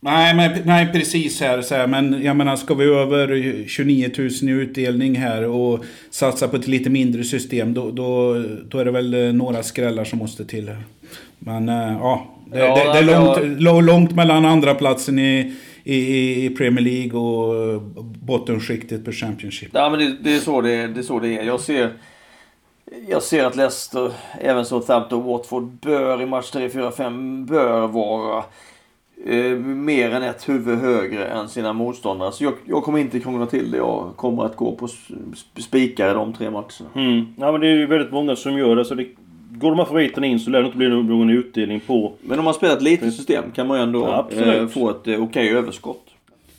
Nej, 0.00 0.34
men, 0.34 0.50
nej, 0.64 0.92
precis 0.92 1.40
här, 1.40 1.62
så 1.62 1.74
här. 1.74 1.86
Men 1.86 2.22
jag 2.22 2.36
menar, 2.36 2.56
ska 2.56 2.74
vi 2.74 2.84
över 2.84 3.64
29 3.68 4.10
000 4.18 4.28
i 4.28 4.50
utdelning 4.50 5.16
här 5.16 5.48
och 5.48 5.84
satsa 6.10 6.48
på 6.48 6.56
ett 6.56 6.68
lite 6.68 6.90
mindre 6.90 7.24
system, 7.24 7.74
då, 7.74 7.90
då, 7.90 8.42
då 8.68 8.78
är 8.78 8.84
det 8.84 8.90
väl 8.90 9.14
eh, 9.14 9.32
några 9.32 9.62
skrällar 9.62 10.04
som 10.04 10.18
måste 10.18 10.44
till. 10.44 10.70
Men 11.38 11.68
ja, 11.68 12.26
det, 12.52 12.58
ja, 12.58 12.74
det, 12.74 12.92
det 12.92 12.98
är 12.98 13.20
långt, 13.20 13.60
jag... 13.60 13.84
långt 13.84 14.12
mellan 14.12 14.44
andra 14.44 14.74
platsen 14.74 15.18
i 15.18 15.54
i, 15.84 16.46
i 16.46 16.50
Premier 16.50 16.84
League 16.84 17.20
och 17.20 17.82
bottenskiktet 18.26 19.04
på 19.04 19.12
Championship. 19.12 19.70
Ja 19.72 19.90
men 19.90 19.98
det, 19.98 20.16
det, 20.20 20.34
är 20.34 20.38
så 20.38 20.60
det, 20.60 20.86
det 20.86 21.00
är 21.00 21.02
så 21.02 21.18
det 21.20 21.38
är. 21.38 21.42
Jag 21.42 21.60
ser, 21.60 21.92
jag 23.08 23.22
ser 23.22 23.44
att 23.44 23.56
Leicester, 23.56 24.12
även 24.40 24.64
Southampton 24.64 25.18
och 25.18 25.24
Watford 25.24 25.64
bör 25.64 26.22
i 26.22 26.26
match 26.26 26.50
3, 26.50 26.70
4, 26.70 26.90
5 26.90 27.46
bör 27.46 27.86
vara 27.86 28.44
eh, 29.26 29.56
mer 29.60 30.10
än 30.10 30.22
ett 30.22 30.48
huvud 30.48 30.78
högre 30.78 31.26
än 31.26 31.48
sina 31.48 31.72
motståndare. 31.72 32.32
Så 32.32 32.44
jag, 32.44 32.54
jag 32.64 32.82
kommer 32.82 32.98
inte 32.98 33.20
krångla 33.20 33.46
till 33.46 33.70
det. 33.70 33.76
Jag 33.76 34.12
kommer 34.16 34.44
att 34.44 34.56
gå 34.56 34.72
på 34.76 34.88
spikar 35.60 36.10
i 36.10 36.14
de 36.14 36.32
tre 36.32 36.50
matcherna. 36.50 36.90
Mm. 36.94 37.26
Ja 37.36 37.52
men 37.52 37.60
det 37.60 37.66
är 37.66 37.76
ju 37.76 37.86
väldigt 37.86 38.12
många 38.12 38.36
som 38.36 38.58
gör 38.58 38.76
det. 38.76 38.84
Så 38.84 38.94
det 38.94 39.06
Går 39.58 39.70
de 39.70 39.78
här 39.78 39.86
favoriterna 39.86 40.26
in 40.26 40.40
så 40.40 40.50
lär 40.50 40.60
det 40.60 40.66
inte 40.66 40.78
bli 40.78 40.88
någon 40.88 41.30
utdelning 41.30 41.80
på... 41.80 42.12
Men 42.20 42.38
om 42.38 42.44
man 42.44 42.54
spelar 42.54 42.76
ett 42.76 42.82
litet 42.82 43.14
system 43.14 43.44
kan 43.54 43.66
man 43.66 43.78
ju 43.78 43.82
ändå 43.82 44.26
ja, 44.32 44.42
eh, 44.42 44.68
få 44.68 44.90
ett 44.90 44.96
eh, 44.96 45.14
okej 45.14 45.18
okay 45.18 45.48
överskott. 45.48 46.04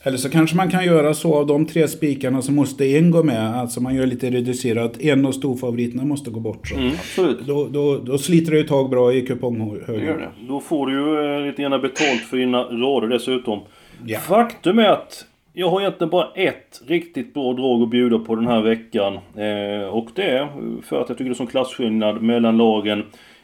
Eller 0.07 0.17
så 0.17 0.29
kanske 0.29 0.55
man 0.55 0.71
kan 0.71 0.85
göra 0.85 1.13
så 1.13 1.35
av 1.35 1.47
de 1.47 1.65
tre 1.65 1.87
spikarna 1.87 2.41
så 2.41 2.51
måste 2.51 2.85
en 2.85 3.11
gå 3.11 3.23
med. 3.23 3.55
Alltså 3.55 3.81
man 3.81 3.95
gör 3.95 4.05
lite 4.05 4.29
reducerat. 4.29 5.01
En 5.01 5.25
av 5.25 5.31
storfavoriterna 5.31 6.05
måste 6.05 6.29
gå 6.29 6.39
bort. 6.39 6.67
Så. 6.67 6.75
Mm, 6.75 6.91
absolut. 6.91 7.39
Då, 7.47 7.67
då, 7.71 7.97
då 7.97 8.17
sliter 8.17 8.51
det 8.51 8.59
ett 8.59 8.67
tag 8.67 8.89
bra 8.89 9.13
i 9.13 9.21
kuponghögen. 9.21 10.21
Då 10.47 10.59
får 10.59 10.87
du 10.87 10.93
ju 10.93 11.35
eh, 11.35 11.45
lite 11.47 11.61
grann 11.61 11.81
betalt 11.81 12.21
för 12.21 12.37
dina 12.37 12.63
rader 12.63 13.07
dessutom. 13.07 13.59
Ja. 14.05 14.19
Faktum 14.19 14.79
är 14.79 14.89
att 14.89 15.25
jag 15.57 15.69
har 15.69 15.81
egentligen 15.81 16.09
bara 16.09 16.27
ett 16.35 16.81
riktigt 16.88 17.33
bra 17.33 17.53
drag 17.53 17.83
att 17.83 17.89
bjuda 17.89 18.19
på 18.19 18.35
den 18.35 18.47
här 18.47 18.62
veckan. 18.62 19.13
Eh, 19.13 19.88
och 19.88 20.09
det 20.15 20.24
är 20.24 20.47
för 20.81 21.01
att 21.01 21.09
jag 21.09 21.17
tycker 21.17 21.29
det 21.29 21.31
är 21.31 21.33
sån 21.33 21.47
klasskillnad 21.47 22.21
mellan 22.21 22.57
lagen. 22.57 23.03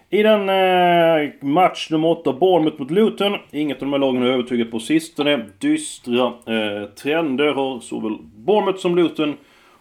I 0.10 0.24
den 0.24 0.50
eh, 0.50 1.30
match 1.42 1.90
nummer 1.92 2.08
8, 2.08 2.34
Bournemouth 2.34 2.80
mot 2.80 2.92
Luton. 2.92 3.38
Inget 3.52 3.78
av 3.78 3.82
de 3.82 3.94
här 3.94 4.00
lagen 4.00 4.22
har 4.22 4.30
övertygat 4.30 4.72
på 4.72 4.80
sistone. 4.80 5.46
Dystra 5.60 6.26
eh, 6.26 6.90
trender 7.04 7.54
har 7.54 7.80
såväl 7.80 8.18
Bournemouth 8.36 8.80
som 8.80 8.96
Luton. 8.96 9.34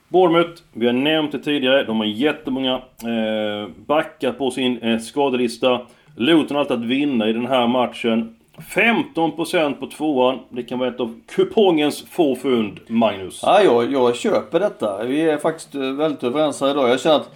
Bournemouth, 0.09 0.63
vi 0.73 0.87
har 0.87 0.93
nämnt 0.93 1.33
det 1.33 1.39
tidigare, 1.39 1.85
de 1.85 1.99
har 1.99 2.07
jättemånga 2.07 2.75
eh, 2.75 3.71
backar 3.87 4.33
på 4.33 4.51
sin 4.51 4.79
eh, 4.79 4.99
skadelista. 4.99 5.81
Luton 6.17 6.57
har 6.57 6.61
alltid 6.61 6.77
att 6.77 6.85
vinna 6.85 7.29
i 7.29 7.33
den 7.33 7.47
här 7.47 7.67
matchen. 7.67 8.37
15% 8.69 9.75
på 9.75 9.87
tvåan. 9.87 10.39
Det 10.49 10.63
kan 10.63 10.79
vara 10.79 10.89
ett 10.89 11.01
av 11.01 11.21
kupongens 11.27 12.05
få 12.11 12.37
fund, 12.37 12.81
Magnus. 12.87 13.41
Ja, 13.43 13.63
jag, 13.63 13.93
jag 13.93 14.17
köper 14.17 14.61
detta. 14.61 15.05
Vi 15.05 15.21
är 15.21 15.39
faktiskt 15.39 15.75
eh, 15.75 15.81
väldigt 15.81 16.23
överens 16.23 16.61
här 16.61 16.71
idag. 16.71 16.91
Jag 16.91 17.01
känner 17.01 17.17
att 17.17 17.31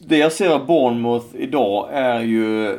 det 0.00 0.18
jag 0.18 0.32
ser 0.32 0.50
av 0.50 0.66
Bournemouth 0.66 1.26
idag 1.34 1.88
är 1.92 2.20
ju 2.20 2.70
eh, 2.70 2.76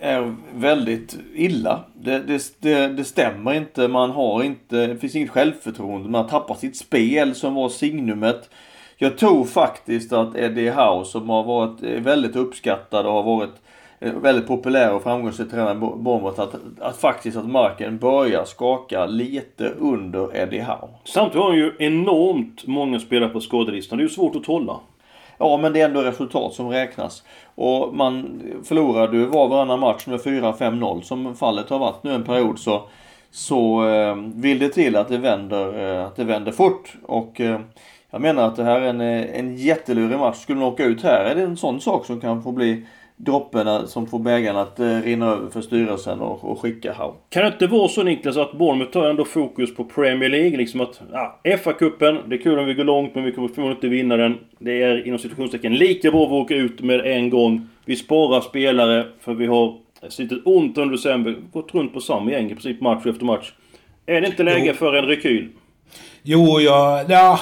är 0.00 0.34
väldigt 0.54 1.18
illa. 1.34 1.80
Det, 1.94 2.18
det, 2.18 2.52
det, 2.60 2.88
det, 2.88 3.04
stämmer 3.04 3.52
inte. 3.52 3.88
Man 3.88 4.10
har 4.10 4.42
inte, 4.42 4.86
det 4.86 4.96
finns 4.96 5.16
inget 5.16 5.30
självförtroende. 5.30 6.08
Man 6.08 6.22
har 6.22 6.28
tappat 6.28 6.58
sitt 6.58 6.76
spel 6.76 7.34
som 7.34 7.54
var 7.54 7.68
signumet. 7.68 8.50
Jag 8.96 9.18
tror 9.18 9.44
faktiskt 9.44 10.12
att 10.12 10.36
Eddie 10.36 10.70
Howe 10.70 11.04
som 11.04 11.28
har 11.28 11.44
varit 11.44 11.82
eh, 11.82 12.00
väldigt 12.00 12.36
uppskattad 12.36 13.06
och 13.06 13.12
har 13.12 13.22
varit 13.22 13.54
väldigt 13.98 14.46
populär 14.46 14.92
och 14.92 15.02
framgångsrik 15.02 15.50
tränare 15.50 15.74
Bournemouth 15.74 16.40
att, 16.40 16.54
att 16.80 16.96
faktiskt 16.96 17.36
att 17.36 17.48
marken 17.48 17.98
börjar 17.98 18.44
skaka 18.44 19.06
lite 19.06 19.68
under 19.68 20.36
Eddie 20.36 20.60
Howe. 20.60 20.88
Samtidigt 21.04 21.42
har 21.42 21.48
han 21.48 21.58
ju 21.58 21.72
enormt 21.78 22.66
många 22.66 23.00
spelare 23.00 23.30
på 23.30 23.40
skadelistan. 23.40 23.98
Det 23.98 24.02
är 24.02 24.08
ju 24.08 24.14
svårt 24.14 24.36
att 24.36 24.46
hålla. 24.46 24.80
Ja, 25.38 25.56
men 25.56 25.72
det 25.72 25.80
är 25.80 25.84
ändå 25.84 26.02
resultat 26.02 26.54
som 26.54 26.68
räknas. 26.68 27.22
Och 27.54 27.94
man 27.94 28.42
förlorar 28.64 29.08
du 29.08 29.24
var 29.24 29.48
varannan 29.48 29.80
match 29.80 30.06
med 30.06 30.20
4-5-0 30.20 31.00
som 31.00 31.36
fallet 31.36 31.70
har 31.70 31.78
varit 31.78 32.02
nu 32.02 32.14
en 32.14 32.24
period 32.24 32.58
så 32.58 32.82
så 33.34 33.88
eh, 33.88 34.16
vill 34.34 34.58
det 34.58 34.68
till 34.68 34.96
att 34.96 35.08
det 35.08 35.18
vänder, 35.18 35.98
eh, 35.98 36.06
att 36.06 36.16
det 36.16 36.24
vänder 36.24 36.52
fort. 36.52 36.94
Och 37.02 37.40
eh, 37.40 37.60
jag 38.10 38.20
menar 38.20 38.46
att 38.46 38.56
det 38.56 38.64
här 38.64 38.80
är 38.80 38.86
en, 38.86 39.00
eh, 39.00 39.38
en 39.38 39.56
jättelurig 39.56 40.18
match. 40.18 40.36
Skulle 40.36 40.58
man 40.58 40.68
åka 40.68 40.84
ut 40.84 41.02
här 41.02 41.24
är 41.24 41.34
det 41.34 41.42
en 41.42 41.56
sån 41.56 41.80
sak 41.80 42.06
som 42.06 42.20
kan 42.20 42.42
få 42.42 42.52
bli 42.52 42.86
droppen 43.16 43.88
som 43.88 44.06
får 44.06 44.18
bägaren 44.18 44.56
att 44.56 44.80
eh, 44.80 45.02
rinna 45.02 45.26
över 45.26 45.50
för 45.50 45.60
styrelsen 45.60 46.20
och, 46.20 46.44
och 46.44 46.60
skicka 46.60 46.92
Howe. 46.92 47.14
Kan 47.28 47.42
det 47.42 47.48
inte 47.48 47.66
vara 47.66 47.88
så 47.88 48.02
Niklas 48.02 48.36
att 48.36 48.52
Bournemouth 48.52 48.92
tar 48.92 49.10
ändå 49.10 49.24
fokus 49.24 49.74
på 49.74 49.84
Premier 49.84 50.30
League? 50.30 50.56
Liksom 50.56 50.80
att, 50.80 51.00
ja, 51.12 51.40
FA-cupen, 51.44 52.18
det 52.28 52.34
är 52.36 52.42
kul 52.42 52.58
om 52.58 52.66
vi 52.66 52.74
går 52.74 52.84
långt 52.84 53.14
men 53.14 53.24
vi 53.24 53.32
kommer 53.32 53.48
förmodligen 53.48 53.76
inte 53.76 53.88
vinna 53.88 54.16
den. 54.16 54.38
Det 54.58 54.82
är 54.82 55.06
inom 55.06 55.18
situationstecken 55.18 55.74
lika 55.74 56.10
bra 56.10 56.24
att 56.24 56.32
åka 56.32 56.54
ut 56.54 56.80
med 56.80 57.00
en 57.00 57.30
gång. 57.30 57.68
Vi 57.84 57.96
sparar 57.96 58.40
spelare 58.40 59.06
för 59.20 59.34
vi 59.34 59.46
har 59.46 59.76
slitit 60.08 60.42
ont 60.44 60.78
under 60.78 60.92
december. 60.92 61.36
Gått 61.52 61.74
runt 61.74 61.94
på 61.94 62.00
samma 62.00 62.30
gäng 62.30 62.46
i 62.46 62.54
princip 62.54 62.80
match 62.80 63.06
efter 63.06 63.24
match. 63.24 63.52
Är 64.06 64.20
det 64.20 64.26
inte 64.26 64.42
läge 64.42 64.66
jo. 64.66 64.74
för 64.74 64.94
en 64.94 65.04
rekyl? 65.04 65.48
Jo, 66.26 66.60
jag, 66.60 67.10
ja, 67.10 67.40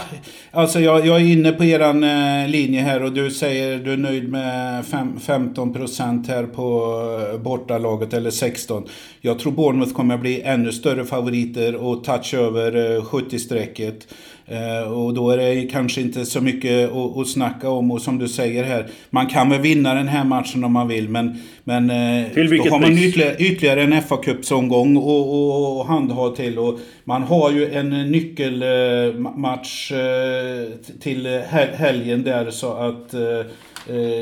alltså 0.50 0.80
jag, 0.80 1.06
jag 1.06 1.16
är 1.20 1.24
inne 1.24 1.52
på 1.52 1.64
eran 1.64 2.04
eh, 2.04 2.48
linje 2.48 2.80
här 2.80 3.02
och 3.02 3.12
du 3.12 3.30
säger 3.30 3.78
du 3.78 3.92
är 3.92 3.96
nöjd 3.96 4.28
med 4.28 4.86
fem, 4.86 5.18
15% 5.26 6.28
här 6.28 6.46
på 6.46 6.96
eh, 7.32 7.40
bortalaget, 7.40 8.14
eller 8.14 8.30
16. 8.30 8.84
Jag 9.20 9.38
tror 9.38 9.52
Bournemouth 9.52 9.92
kommer 9.92 10.18
bli 10.18 10.42
ännu 10.42 10.72
större 10.72 11.04
favoriter 11.04 11.74
och 11.74 12.04
touch 12.04 12.34
över 12.34 12.96
eh, 12.96 13.02
70-strecket. 13.02 14.08
Eh, 14.52 14.92
och 14.92 15.14
då 15.14 15.30
är 15.30 15.36
det 15.36 15.62
kanske 15.62 16.00
inte 16.00 16.24
så 16.26 16.40
mycket 16.40 16.90
att, 16.92 17.28
snacka 17.28 17.70
om. 17.70 17.90
Och 17.90 18.02
som 18.02 18.18
du 18.18 18.28
säger 18.28 18.64
här, 18.64 18.86
man 19.10 19.26
kan 19.26 19.50
väl 19.50 19.60
vinna 19.60 19.94
den 19.94 20.08
här 20.08 20.24
matchen 20.24 20.64
om 20.64 20.72
man 20.72 20.88
vill. 20.88 21.08
Men, 21.08 21.42
men 21.64 21.90
eh, 21.90 22.32
till 22.32 22.56
då 22.56 22.70
har 22.70 22.80
man 22.80 22.98
ytterligare, 22.98 23.36
ytterligare 23.38 23.82
en 23.82 23.92
FA-cupsomgång 23.92 24.96
att 24.96 25.86
handha 25.86 26.30
till. 26.30 26.58
Och 26.58 26.78
man 27.04 27.22
har 27.22 27.50
ju 27.50 27.74
en 27.74 28.10
nyckelmatch 28.10 29.92
eh, 29.92 30.68
till 31.00 31.26
helgen 31.74 32.22
där 32.22 32.50
så 32.50 32.72
att 32.72 33.14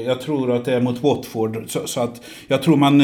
jag 0.06 0.20
tror 0.20 0.56
att 0.56 0.64
det 0.64 0.74
är 0.74 0.80
mot 0.80 1.02
Watford. 1.02 1.64
Så 1.84 2.00
att 2.00 2.22
jag 2.48 2.62
tror 2.62 2.76
man 2.76 3.02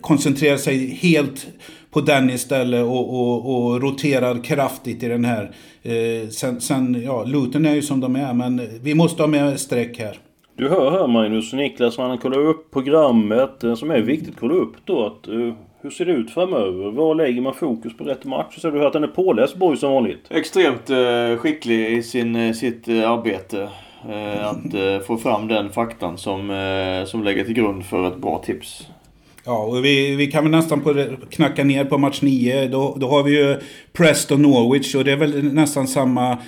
koncentrerar 0.00 0.56
sig 0.56 0.98
helt 1.02 1.46
på 1.90 2.00
den 2.00 2.30
istället 2.30 2.84
och, 2.84 3.20
och, 3.20 3.54
och 3.54 3.82
roterar 3.82 4.44
kraftigt 4.44 5.02
i 5.02 5.08
den 5.08 5.24
här. 5.24 5.50
Eh, 5.82 6.28
sen, 6.28 6.60
sen, 6.60 7.02
ja, 7.04 7.24
Luton 7.24 7.66
är 7.66 7.74
ju 7.74 7.82
som 7.82 8.00
de 8.00 8.16
är 8.16 8.34
men 8.34 8.60
vi 8.82 8.94
måste 8.94 9.22
ha 9.22 9.28
med 9.28 9.60
streck 9.60 9.98
här. 9.98 10.18
Du 10.58 10.68
hör 10.68 10.90
här 10.90 11.06
Magnus 11.06 11.52
och 11.52 11.58
Niklas 11.58 11.98
när 11.98 12.08
han 12.08 12.18
kollar 12.18 12.38
upp 12.38 12.70
programmet 12.70 13.64
eh, 13.64 13.74
som 13.74 13.90
är 13.90 14.00
viktigt 14.00 14.28
att 14.28 14.40
kolla 14.40 14.54
upp 14.54 14.74
då 14.84 15.06
att 15.06 15.28
uh, 15.28 15.54
hur 15.80 15.90
ser 15.90 16.04
det 16.04 16.12
ut 16.12 16.30
framöver? 16.30 16.90
Var 16.90 17.14
lägger 17.14 17.40
man 17.40 17.54
fokus 17.54 17.96
på 17.96 18.04
rätt 18.04 18.24
match? 18.24 18.54
Så 18.58 18.68
har 18.68 18.72
du 18.72 18.78
hört 18.78 18.86
att 18.86 18.94
han 18.94 19.04
är 19.04 19.08
påläst 19.08 19.56
boy 19.56 19.76
som 19.76 19.92
vanligt. 19.92 20.26
Extremt 20.30 20.90
uh, 20.90 21.36
skicklig 21.36 21.92
i 21.92 22.02
sin, 22.02 22.54
sitt 22.54 22.88
uh, 22.88 23.10
arbete. 23.10 23.68
att 24.40 25.06
få 25.06 25.16
fram 25.16 25.48
den 25.48 25.70
faktan 25.70 26.18
som, 26.18 26.40
som 27.06 27.24
lägger 27.24 27.44
till 27.44 27.54
grund 27.54 27.84
för 27.84 28.08
ett 28.08 28.16
bra 28.16 28.42
tips. 28.44 28.86
Ja, 29.44 29.58
och 29.58 29.84
vi, 29.84 30.16
vi 30.16 30.26
kan 30.26 30.44
väl 30.44 30.50
nästan 30.50 30.80
på, 30.80 31.06
knacka 31.30 31.64
ner 31.64 31.84
på 31.84 31.98
match 31.98 32.22
9. 32.22 32.68
Då, 32.68 32.96
då 33.00 33.08
har 33.08 33.22
vi 33.22 33.30
ju 33.30 33.56
Preston 33.92 34.42
Norwich 34.42 34.94
och 34.94 35.04
det 35.04 35.12
är 35.12 35.16
väl 35.16 35.44
nästan 35.44 35.88
samma 35.88 36.38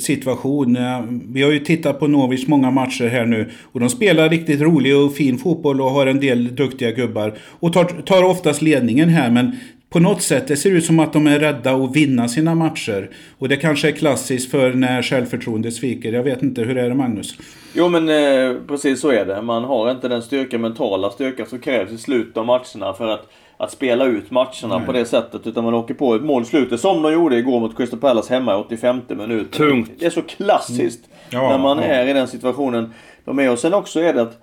situation. 0.00 0.76
Eh, 0.76 1.04
vi 1.28 1.42
har 1.42 1.50
ju 1.50 1.58
tittat 1.58 1.98
på 1.98 2.06
Norwich 2.06 2.46
många 2.46 2.70
matcher 2.70 3.08
här 3.08 3.26
nu. 3.26 3.50
Och 3.72 3.80
de 3.80 3.90
spelar 3.90 4.28
riktigt 4.28 4.60
rolig 4.60 4.96
och 4.96 5.14
fin 5.14 5.38
fotboll 5.38 5.80
och 5.80 5.90
har 5.90 6.06
en 6.06 6.20
del 6.20 6.54
duktiga 6.54 6.90
gubbar. 6.90 7.38
Och 7.40 7.72
tar, 7.72 7.84
tar 7.84 8.22
oftast 8.22 8.62
ledningen 8.62 9.08
här 9.08 9.30
men 9.30 9.56
på 9.90 10.00
något 10.00 10.22
sätt, 10.22 10.48
det 10.48 10.56
ser 10.56 10.70
ut 10.70 10.84
som 10.84 10.98
att 10.98 11.12
de 11.12 11.26
är 11.26 11.38
rädda 11.38 11.74
att 11.74 11.96
vinna 11.96 12.28
sina 12.28 12.54
matcher. 12.54 13.10
Och 13.38 13.48
det 13.48 13.56
kanske 13.56 13.88
är 13.88 13.92
klassiskt 13.92 14.50
för 14.50 14.72
när 14.72 15.02
självförtroendet 15.02 15.74
sviker. 15.74 16.12
Jag 16.12 16.22
vet 16.22 16.42
inte, 16.42 16.62
hur 16.62 16.78
är 16.78 16.88
det 16.88 16.94
Magnus? 16.94 17.34
Jo 17.72 17.88
men 17.88 18.08
eh, 18.08 18.56
precis 18.68 19.00
så 19.00 19.10
är 19.10 19.24
det. 19.24 19.42
Man 19.42 19.64
har 19.64 19.90
inte 19.90 20.08
den 20.08 20.22
styrka, 20.22 20.58
mentala 20.58 21.10
styrka 21.10 21.46
som 21.46 21.58
krävs 21.58 21.92
i 21.92 21.98
slutet 21.98 22.36
av 22.36 22.46
matcherna 22.46 22.92
för 22.92 23.08
att, 23.08 23.28
att 23.56 23.72
spela 23.72 24.04
ut 24.04 24.30
matcherna 24.30 24.78
Nej. 24.78 24.86
på 24.86 24.92
det 24.92 25.04
sättet. 25.04 25.46
Utan 25.46 25.64
man 25.64 25.74
åker 25.74 25.94
på 25.94 26.14
ett 26.14 26.22
mål 26.22 26.42
i 26.42 26.46
slutet 26.46 26.80
som 26.80 27.02
de 27.02 27.12
gjorde 27.12 27.36
igår 27.36 27.60
mot 27.60 27.76
Crystal 27.76 28.00
Palace 28.00 28.34
hemma 28.34 28.52
i 28.52 28.56
85 28.56 29.00
minuten. 29.08 29.50
Tungt. 29.50 29.90
Det 29.98 30.06
är 30.06 30.10
så 30.10 30.22
klassiskt 30.22 31.00
mm. 31.30 31.44
ja, 31.44 31.50
när 31.50 31.58
man 31.58 31.78
ja. 31.78 31.84
är 31.84 32.06
i 32.06 32.12
den 32.12 32.28
situationen 32.28 32.94
de 33.24 33.38
är. 33.38 33.50
Och 33.50 33.58
sen 33.58 33.74
också 33.74 34.00
är 34.00 34.14
det 34.14 34.22
att 34.22 34.38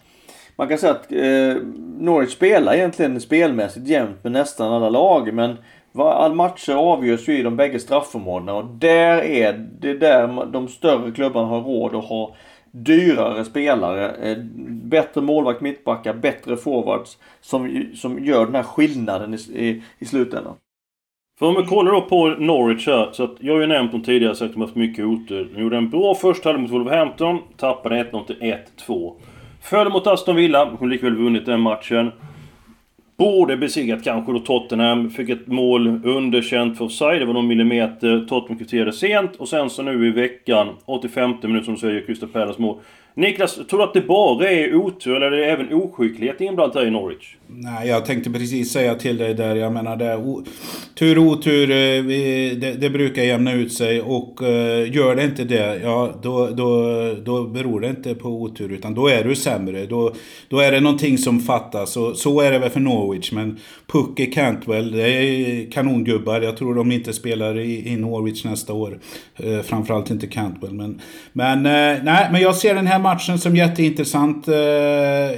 man 0.57 0.67
kan 0.67 0.77
säga 0.77 0.91
att 0.91 1.11
eh, 1.11 1.63
Norwich 1.99 2.31
spelar 2.31 2.73
egentligen 2.73 3.21
spelmässigt 3.21 3.87
jämnt 3.87 4.23
med 4.23 4.31
nästan 4.31 4.73
alla 4.73 4.89
lag. 4.89 5.33
Men 5.33 5.55
all 5.95 6.35
matcher 6.35 6.73
avgörs 6.73 7.29
ju 7.29 7.39
i 7.39 7.43
de 7.43 7.55
bägge 7.55 7.79
straffområdena 7.79 8.53
och 8.53 8.65
där 8.65 9.23
är 9.23 9.53
det 9.79 9.93
där 9.93 10.45
de 10.45 10.67
större 10.67 11.11
klubbarna 11.11 11.47
har 11.47 11.61
råd 11.61 11.95
att 11.95 12.05
ha 12.05 12.35
dyrare 12.71 13.45
spelare, 13.45 14.31
eh, 14.31 14.37
bättre 14.69 15.21
målvakt, 15.21 15.61
mittbackar, 15.61 16.13
bättre 16.13 16.57
forwards 16.57 17.17
som, 17.41 17.85
som 17.95 18.25
gör 18.25 18.45
den 18.45 18.55
här 18.55 18.63
skillnaden 18.63 19.33
i, 19.33 19.37
i, 19.37 19.83
i 19.99 20.05
slutändan. 20.05 20.55
För 21.39 21.45
om 21.45 21.55
vi 21.55 21.65
kollar 21.65 21.91
då 21.91 22.01
på 22.01 22.27
Norwich 22.27 22.87
här, 22.87 23.09
så 23.11 23.23
att 23.23 23.35
jag 23.39 23.53
har 23.53 23.61
ju 23.61 23.67
nämnt 23.67 23.91
dem 23.91 24.03
tidigare, 24.03 24.35
sagt 24.35 24.45
att 24.45 24.53
de 24.53 24.61
har 24.61 24.67
haft 24.67 24.75
mycket 24.75 25.05
otur. 25.05 25.51
De 25.55 25.61
gjorde 25.61 25.77
en 25.77 25.89
bra 25.89 26.15
första 26.15 26.49
halvlek 26.49 26.71
mot 26.71 26.79
Wolverhampton, 26.79 27.39
tappade 27.57 28.03
1-0 28.03 28.25
till 28.25 28.55
1-2. 28.87 29.13
Föll 29.69 29.89
mot 29.89 30.07
Aston 30.07 30.35
Villa, 30.35 30.77
som 30.77 30.89
likväl 30.89 31.15
vunnit 31.15 31.45
den 31.45 31.59
matchen. 31.59 32.11
Borde 33.17 33.57
besegrat 33.57 34.03
kanske 34.03 34.31
då 34.31 34.39
Tottenham. 34.39 35.09
Fick 35.09 35.29
ett 35.29 35.47
mål 35.47 35.87
underkänt 36.05 36.77
för 36.77 36.85
offside. 36.85 37.21
Det 37.21 37.25
var 37.25 37.33
någon 37.33 37.47
millimeter. 37.47 38.25
Tottenham 38.29 38.57
kvitterade 38.57 38.93
sent. 38.93 39.35
Och 39.35 39.49
sen 39.49 39.69
så 39.69 39.81
nu 39.81 40.07
i 40.07 40.11
veckan, 40.11 40.67
85 40.85 41.33
minuter 41.43 41.65
som 41.65 41.73
du 41.73 41.79
säger, 41.79 42.05
Crystal 42.05 42.29
Palace 42.29 42.61
mål. 42.61 42.79
Niklas, 43.17 43.55
tror 43.55 43.77
du 43.77 43.83
att 43.83 43.93
det 43.93 44.01
bara 44.01 44.49
är 44.49 44.75
otur 44.75 45.15
eller 45.15 45.31
är 45.31 45.37
det 45.37 45.45
även 45.45 45.73
oskicklighet 45.73 46.41
inblandat 46.41 46.75
här 46.75 46.87
i 46.87 46.91
Norwich? 46.91 47.35
Nej, 47.47 47.87
jag 47.87 48.05
tänkte 48.05 48.29
precis 48.29 48.71
säga 48.71 48.95
till 48.95 49.17
dig 49.17 49.33
där. 49.33 49.55
Jag 49.55 49.73
menar, 49.73 49.95
det 49.95 50.43
tur 50.95 51.17
och 51.17 51.25
otur, 51.25 51.71
eh, 51.71 52.01
vi, 52.01 52.55
det, 52.61 52.71
det, 52.73 52.89
brukar 52.89 53.23
jämna 53.23 53.53
ut 53.53 53.73
sig. 53.73 54.01
Och 54.01 54.41
uh, 54.41 54.95
gör 54.95 55.15
det 55.15 55.23
inte 55.23 55.43
det, 55.43 55.79
ja 55.83 56.13
då, 56.21 56.47
då, 56.47 56.91
då 57.25 57.43
beror 57.43 57.81
det 57.81 57.89
inte 57.89 58.15
på 58.15 58.29
otur. 58.29 58.71
Utan 58.71 58.93
då 58.93 59.07
är 59.07 59.23
du 59.23 59.35
sämre. 59.35 59.85
Då, 59.85 60.13
då 60.49 60.59
är 60.59 60.71
det 60.71 60.79
någonting 60.79 61.17
som 61.17 61.39
fattas. 61.39 61.97
Och 61.97 62.15
så 62.15 62.41
är 62.41 62.51
det 62.51 62.59
väl 62.59 62.69
för 62.69 62.79
Norwich. 62.79 63.31
Men 63.31 63.59
Pucke 63.87 64.25
Cantwell, 64.25 64.91
det 64.91 65.09
är 65.09 65.71
kanongubbar. 65.71 66.41
Jag 66.41 66.57
tror 66.57 66.75
de 66.75 66.91
inte 66.91 67.13
spelar 67.13 67.59
i, 67.59 67.89
i 67.89 67.95
Norwich 67.95 68.45
nästa 68.45 68.73
år. 68.73 68.99
Uh, 69.45 69.61
framförallt 69.61 70.11
inte 70.11 70.27
Cantwell. 70.27 70.73
Men, 70.73 71.01
men, 71.33 71.57
uh, 71.57 72.03
nej, 72.03 72.27
men 72.31 72.41
jag 72.41 72.55
ser 72.55 72.75
den 72.75 72.87
här 72.87 72.99
matchen 73.07 73.39
som 73.39 73.55
jätteintressant. 73.55 74.47
Eh, 74.47 74.55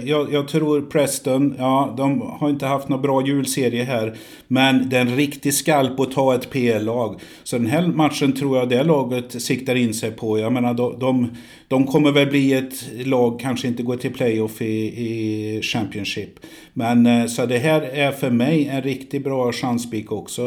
jag, 0.09 0.33
jag 0.33 0.47
tror 0.47 0.81
Preston, 0.81 1.55
ja 1.57 1.93
de 1.97 2.21
har 2.21 2.49
inte 2.49 2.65
haft 2.65 2.89
någon 2.89 3.01
bra 3.01 3.27
julserie 3.27 3.83
här. 3.83 4.17
Men 4.47 4.89
det 4.89 4.97
är 4.97 5.01
en 5.01 5.15
riktig 5.15 5.53
skalp 5.53 5.99
att 5.99 6.11
ta 6.11 6.35
ett 6.35 6.49
PL-lag. 6.49 7.19
Så 7.43 7.57
den 7.57 7.67
här 7.67 7.87
matchen 7.87 8.33
tror 8.33 8.57
jag 8.57 8.69
det 8.69 8.83
laget 8.83 9.41
siktar 9.41 9.75
in 9.75 9.93
sig 9.93 10.11
på. 10.11 10.39
Jag 10.39 10.53
menar 10.53 10.73
de, 10.73 10.99
de, 10.99 11.27
de 11.67 11.85
kommer 11.87 12.11
väl 12.11 12.27
bli 12.27 12.53
ett 12.53 13.05
lag, 13.05 13.39
kanske 13.39 13.67
inte 13.67 13.83
gå 13.83 13.95
till 13.95 14.13
playoff 14.13 14.61
i, 14.61 14.65
i 14.65 15.61
Championship. 15.61 16.39
Men 16.79 17.05
eh, 17.05 17.25
så 17.25 17.45
det 17.45 17.57
här 17.57 17.81
är 17.81 18.11
för 18.11 18.29
mig 18.29 18.67
en 18.67 18.81
riktigt 18.81 19.23
bra 19.23 19.51
chanspik 19.51 20.11
också 20.11 20.41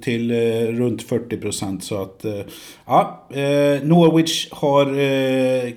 till 0.00 0.30
eh, 0.30 0.36
runt 0.66 1.02
40 1.02 1.80
Så 1.80 2.02
att 2.02 2.24
eh, 2.24 2.32
ja, 2.86 3.26
Norwich 3.82 4.48
har, 4.50 4.86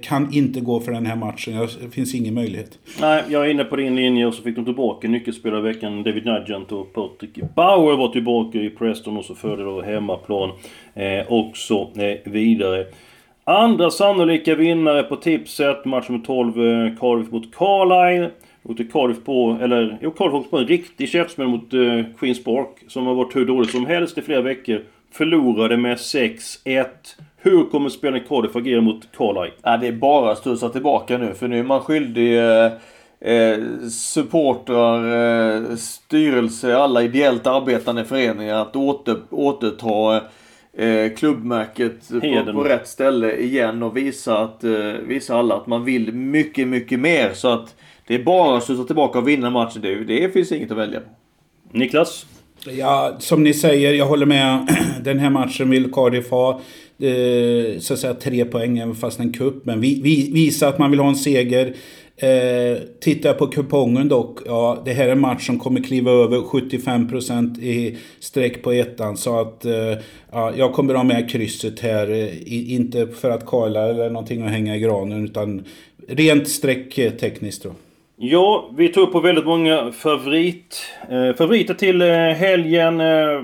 kan 0.02 0.34
inte 0.34 0.60
gå 0.60 0.80
för 0.80 0.92
den 0.92 1.06
här 1.06 1.16
matchen. 1.16 1.68
Det 1.82 1.90
finns 1.90 2.16
ingen 2.16 2.34
möjlighet. 2.34 2.80
Nej, 3.02 3.24
jag 3.28 3.46
är 3.46 3.50
inne 3.50 3.64
på 3.64 3.76
din 3.76 3.96
linje 3.96 4.26
och 4.26 4.34
så 4.34 4.44
fick 4.44 4.56
de 4.56 4.66
tillbaka 4.66 5.08
nyckelspelare 5.08 5.60
i 5.60 5.74
veckan. 5.74 6.04
David 6.04 6.26
Nugent 6.26 6.72
och 6.72 6.94
Patrick 6.94 7.54
Bauer 7.56 7.98
var 7.98 8.08
tillbaka 8.08 8.58
i 8.58 8.70
Preston 8.70 9.18
och 9.18 9.26
så 9.26 9.36
förde 9.36 9.64
då 9.64 9.82
hemmaplan 9.82 10.50
eh, 10.94 11.32
också 11.32 11.90
eh, 11.96 12.32
vidare. 12.32 12.86
Andra 13.44 13.92
sannolika 13.92 14.56
vinnare 14.56 15.04
på 15.04 15.16
tipset, 15.16 15.86
match 15.86 16.10
nummer 16.10 16.26
12, 16.26 16.54
Cardiff 17.00 17.32
mot 17.32 17.56
Carlisle. 17.56 18.32
Åkte 18.64 18.84
Cardiff 18.84 19.24
på, 19.24 19.58
eller 19.62 19.98
jo 20.02 20.12
Cardiff 20.12 20.34
åkte 20.34 20.50
på 20.50 20.58
en 20.58 20.68
riktig 20.68 21.10
käftsmäll 21.10 21.48
mot 21.48 21.74
eh, 21.74 22.04
Queens 22.20 22.44
Park. 22.44 22.84
Som 22.88 23.08
har 23.08 23.14
varit 23.14 23.36
hur 23.36 23.46
dåligt 23.46 23.72
som 23.72 23.86
helst 23.86 24.18
i 24.18 24.22
flera 24.22 24.42
veckor. 24.42 24.82
Förlorade 25.12 25.78
med 25.78 25.98
6-1. 25.98 26.86
Hur 27.38 27.64
kommer 27.64 27.90
spelarna 27.90 28.24
i 28.24 28.28
Cardiff 28.28 28.56
agera 28.56 28.82
mot 28.82 29.12
Carlisle? 29.18 29.58
Ja, 29.64 29.78
det 29.78 29.88
är 29.88 29.92
bara 29.92 30.32
att 30.32 30.38
studsa 30.38 30.70
tillbaka 30.70 31.18
nu, 31.18 31.34
för 31.34 31.48
nu 31.48 31.60
är 31.60 31.64
man 31.64 31.82
skyldig 31.82 32.40
eh, 32.40 32.72
eh, 33.22 33.58
supportrar, 33.90 35.00
eh, 35.70 35.76
styrelse, 35.76 36.78
alla 36.78 37.04
ideellt 37.04 37.48
arbetande 37.48 38.06
föreningar 38.06 38.56
att 38.56 38.76
åter, 38.76 39.18
återta 39.30 40.22
eh, 40.74 41.14
klubbmärket 41.14 42.10
på, 42.10 42.54
på, 42.54 42.64
rätt 42.64 42.88
ställe 42.88 43.36
igen 43.36 43.84
och 43.84 43.98
visa, 43.98 44.38
att, 44.38 44.64
eh, 44.64 44.94
visa 45.08 45.36
alla 45.36 45.56
att 45.56 45.68
man 45.68 45.86
vill 45.86 46.14
mycket, 46.14 46.68
mycket 46.68 47.00
mer. 47.00 47.32
Så 47.34 47.48
att 47.48 47.76
det 48.08 48.16
är 48.16 48.24
bara 48.24 48.58
att 48.58 48.64
studsa 48.64 48.84
tillbaka 48.84 49.20
och 49.20 49.28
vinna 49.28 49.50
matchen. 49.50 49.82
Det, 49.82 50.04
det 50.04 50.34
finns 50.34 50.52
inget 50.52 50.72
att 50.72 50.78
välja 50.78 51.00
på. 51.00 51.10
Niklas? 51.78 52.26
Ja, 52.66 53.16
som 53.20 53.44
ni 53.44 53.54
säger, 53.54 53.94
jag 53.94 54.06
håller 54.06 54.26
med. 54.26 54.78
Den 55.04 55.20
här 55.20 55.30
matchen 55.30 55.70
vill 55.70 55.92
Cardiff 55.92 56.30
ha. 56.30 56.62
Eh, 57.00 57.80
så 57.80 57.94
att 57.94 58.00
säga 58.00 58.14
tre 58.14 58.46
poäng, 58.46 58.78
även 58.78 58.96
fast 58.96 59.20
en 59.20 59.34
kupp. 59.34 59.66
Men 59.66 59.82
vi, 59.82 60.02
vi, 60.02 60.32
visa 60.32 60.68
att 60.68 60.78
man 60.78 60.92
vill 60.92 61.00
ha 61.00 61.10
en 61.10 61.16
seger. 61.16 61.76
Eh, 62.22 62.78
tittar 63.00 63.30
jag 63.30 63.38
på 63.38 63.48
kupongen 63.48 64.08
dock, 64.08 64.40
ja 64.46 64.82
det 64.86 64.94
här 64.94 65.08
är 65.08 65.12
en 65.12 65.20
match 65.20 65.46
som 65.46 65.60
kommer 65.60 65.84
kliva 65.84 66.12
över 66.12 66.38
75% 66.38 67.62
i 67.62 67.98
streck 68.20 68.64
på 68.64 68.72
ettan. 68.72 69.18
Så 69.18 69.40
att 69.40 69.66
eh, 69.66 69.98
ja, 70.32 70.54
jag 70.58 70.74
kommer 70.74 70.94
ha 70.94 71.04
med 71.04 71.30
krysset 71.30 71.80
här. 71.80 72.12
Eh, 72.12 72.74
inte 72.74 73.08
för 73.08 73.30
att 73.30 73.46
Karla 73.46 73.90
eller 73.90 74.10
någonting 74.10 74.42
att 74.42 74.52
hänga 74.52 74.76
i 74.76 74.80
granen 74.80 75.26
utan 75.26 75.66
rent 76.08 76.48
strecktekniskt 76.48 77.64
då. 77.64 77.72
Ja, 78.24 78.70
vi 78.76 78.90
tror 78.90 79.08
på 79.08 79.20
väldigt 79.20 79.46
många 79.46 79.92
favorit, 79.92 80.82
eh, 81.10 81.36
favoriter 81.36 81.74
till 81.74 82.02
eh, 82.02 82.08
helgen. 82.18 83.02
Eh, 83.02 83.44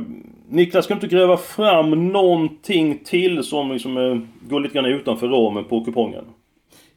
Niklas, 0.50 0.86
ska 0.86 0.94
du 0.94 0.98
inte 0.98 1.16
gräva 1.16 1.38
fram 1.38 2.12
någonting 2.12 3.00
till 3.06 3.44
som 3.44 3.72
liksom, 3.72 3.98
eh, 3.98 4.18
går 4.50 4.60
lite 4.60 4.74
grann 4.74 4.86
utanför 4.86 5.28
ramen 5.28 5.63
på 5.63 5.86
kupongen? 5.86 6.26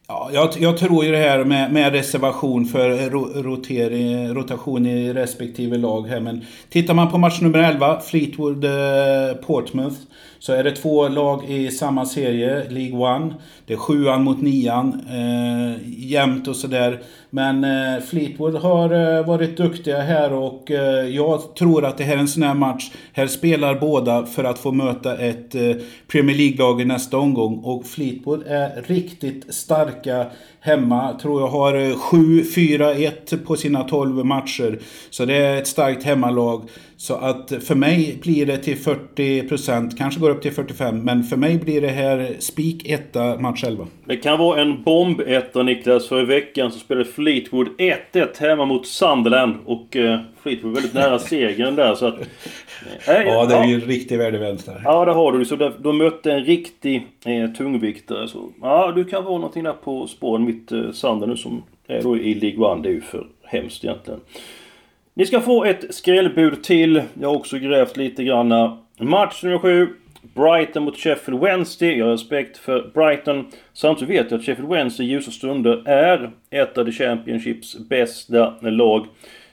Ja, 0.09 0.31
jag, 0.33 0.49
jag, 0.59 0.79
tror 0.79 1.05
ju 1.05 1.11
det 1.11 1.17
här 1.17 1.45
med, 1.45 1.73
med 1.73 1.93
reservation 1.93 2.65
för 2.65 3.11
rotering, 3.43 4.35
rotation 4.35 4.87
i 4.87 5.13
respektive 5.13 5.79
lag 5.79 6.09
här. 6.09 6.21
Men 6.21 6.45
tittar 6.71 6.95
man 6.95 7.11
på 7.11 7.19
match 7.19 7.41
nummer 7.41 7.59
11, 7.59 8.01
Fleetwood 8.01 8.65
eh, 8.65 9.37
Portsmouth. 9.47 9.97
Så 10.41 10.53
är 10.53 10.65
det 10.65 10.73
två 10.77 11.09
lag 11.09 11.51
i 11.51 11.71
samma 11.71 12.07
serie, 12.07 12.69
League 12.71 12.99
One. 12.99 13.35
Det 13.67 13.73
är 13.73 13.77
sjuan 13.77 14.25
mot 14.25 14.43
nian. 14.43 15.01
Eh, 15.11 15.77
jämnt 15.87 16.49
och 16.49 16.57
sådär. 16.57 17.03
Men 17.31 17.65
eh, 17.65 18.03
Fleetwood 18.03 18.55
har 18.55 19.19
eh, 19.19 19.27
varit 19.27 19.57
duktiga 19.57 20.01
här 20.01 20.33
och 20.33 20.71
eh, 20.71 21.09
jag 21.09 21.55
tror 21.55 21.85
att 21.85 21.99
det 21.99 22.05
här 22.05 22.15
är 22.15 22.21
en 22.21 22.29
sån 22.29 22.43
här 22.43 22.55
match. 22.55 22.91
Här 23.13 23.27
spelar 23.27 23.75
båda 23.75 24.27
för 24.27 24.45
att 24.45 24.59
få 24.59 24.73
möta 24.73 25.19
ett 25.19 25.55
eh, 25.55 25.77
Premier 26.13 26.37
League-lag 26.37 26.81
i 26.81 26.85
nästa 26.85 27.19
omgång. 27.19 27.59
Och 27.65 27.87
Fleetwood 27.87 28.43
är 28.47 28.83
riktigt 28.87 29.55
starka 29.55 30.27
hemma. 30.61 31.19
Tror 31.23 31.41
jag 31.41 31.49
har 31.49 31.75
eh, 31.75 31.97
7-4-1 31.97 33.45
på 33.45 33.57
sina 33.57 33.85
12 33.85 34.25
matcher. 34.25 34.79
Så 35.11 35.25
det 35.25 35.35
är 35.35 35.59
ett 35.59 35.67
starkt 35.67 36.05
hemmalag. 36.05 36.69
Så 36.97 37.15
att 37.15 37.53
för 37.67 37.75
mig 37.75 38.19
blir 38.23 38.47
det 38.47 38.59
till 38.59 38.77
40%, 38.77 39.97
kanske 39.99 40.21
går 40.21 40.31
upp 40.31 40.43
till 40.43 40.53
45%. 40.53 40.93
Men 40.93 41.23
för 41.23 41.37
mig 41.37 41.59
blir 41.59 41.81
det 41.81 41.89
här 41.89 42.37
spik 42.39 42.89
etta 42.89 43.41
match 43.41 43.65
11. 43.65 43.87
Det 44.05 44.17
kan 44.17 44.39
vara 44.39 44.61
en 44.61 44.83
bomb 44.83 45.21
etta 45.21 45.63
Niklas. 45.63 46.09
För 46.09 46.23
i 46.23 46.25
veckan 46.25 46.73
så 46.73 46.79
spelade 46.79 47.11
Fleetwood 47.11 47.69
1-1 48.13 48.41
hemma 48.41 48.65
mot 48.65 48.87
Sunderland. 48.87 49.57
Och 49.65 49.97
eh, 49.97 50.21
Fleetwood 50.43 50.75
väldigt 50.75 50.95
nära 50.95 51.19
segern 51.19 51.77
där 51.77 51.95
så 51.95 52.07
att... 52.07 52.15
Eh, 53.09 53.23
ja, 53.23 53.47
det 53.47 53.55
är 53.55 53.65
ju 53.65 53.75
en 53.75 53.81
riktig 53.81 54.19
värdevinst 54.19 54.67
där. 54.67 54.81
Ja, 54.85 55.05
det 55.05 55.13
har 55.13 55.33
du. 55.33 55.45
Så 55.45 55.57
där, 55.57 55.73
de 55.79 55.99
mötte 55.99 56.33
en 56.33 56.45
riktig 56.45 57.07
eh, 57.25 57.51
tungviktare. 57.51 58.29
Så 58.29 58.49
ja, 58.61 58.93
du 58.97 59.05
kan 59.05 59.25
vara 59.25 59.39
någonting 59.39 59.65
där 59.65 59.73
på 59.73 60.07
spåren 60.07 60.45
mitt 60.45 60.73
eh, 60.73 60.91
Sunderland 60.91 61.31
nu 61.31 61.37
som 61.37 61.63
är 61.87 62.03
då 62.03 62.17
i 62.17 62.35
League 62.35 62.67
One. 62.67 62.83
Det 62.83 62.89
är 62.89 62.93
ju 62.93 63.01
för 63.01 63.27
hemskt 63.45 63.85
egentligen. 63.85 64.21
Ni 65.15 65.27
ska 65.27 65.41
få 65.41 65.65
ett 65.65 65.95
skrällbud 65.95 66.63
till. 66.63 67.03
Jag 67.21 67.29
har 67.29 67.37
också 67.37 67.59
grävt 67.59 67.97
lite 67.97 68.25
granna. 68.25 68.79
Match 68.99 69.43
nummer 69.43 69.59
7. 69.59 69.89
Brighton 70.23 70.85
mot 70.85 70.97
Sheffield 70.97 71.41
Wednesday. 71.41 71.99
Jag 71.99 72.07
har 72.07 72.13
respekt 72.13 72.57
för 72.59 72.91
Brighton. 72.95 73.47
Samtidigt 73.73 74.15
vet 74.15 74.31
jag 74.31 74.39
att 74.39 74.47
Sheffield 74.47 74.71
Wednesday 74.71 75.07
i 75.07 75.11
ljusa 75.11 75.31
stunder 75.31 75.83
är 75.89 76.31
ett 76.51 76.79
av 76.79 76.85
the 76.85 76.93
Championships 76.93 77.79
bästa 77.79 78.55
lag. 78.61 79.07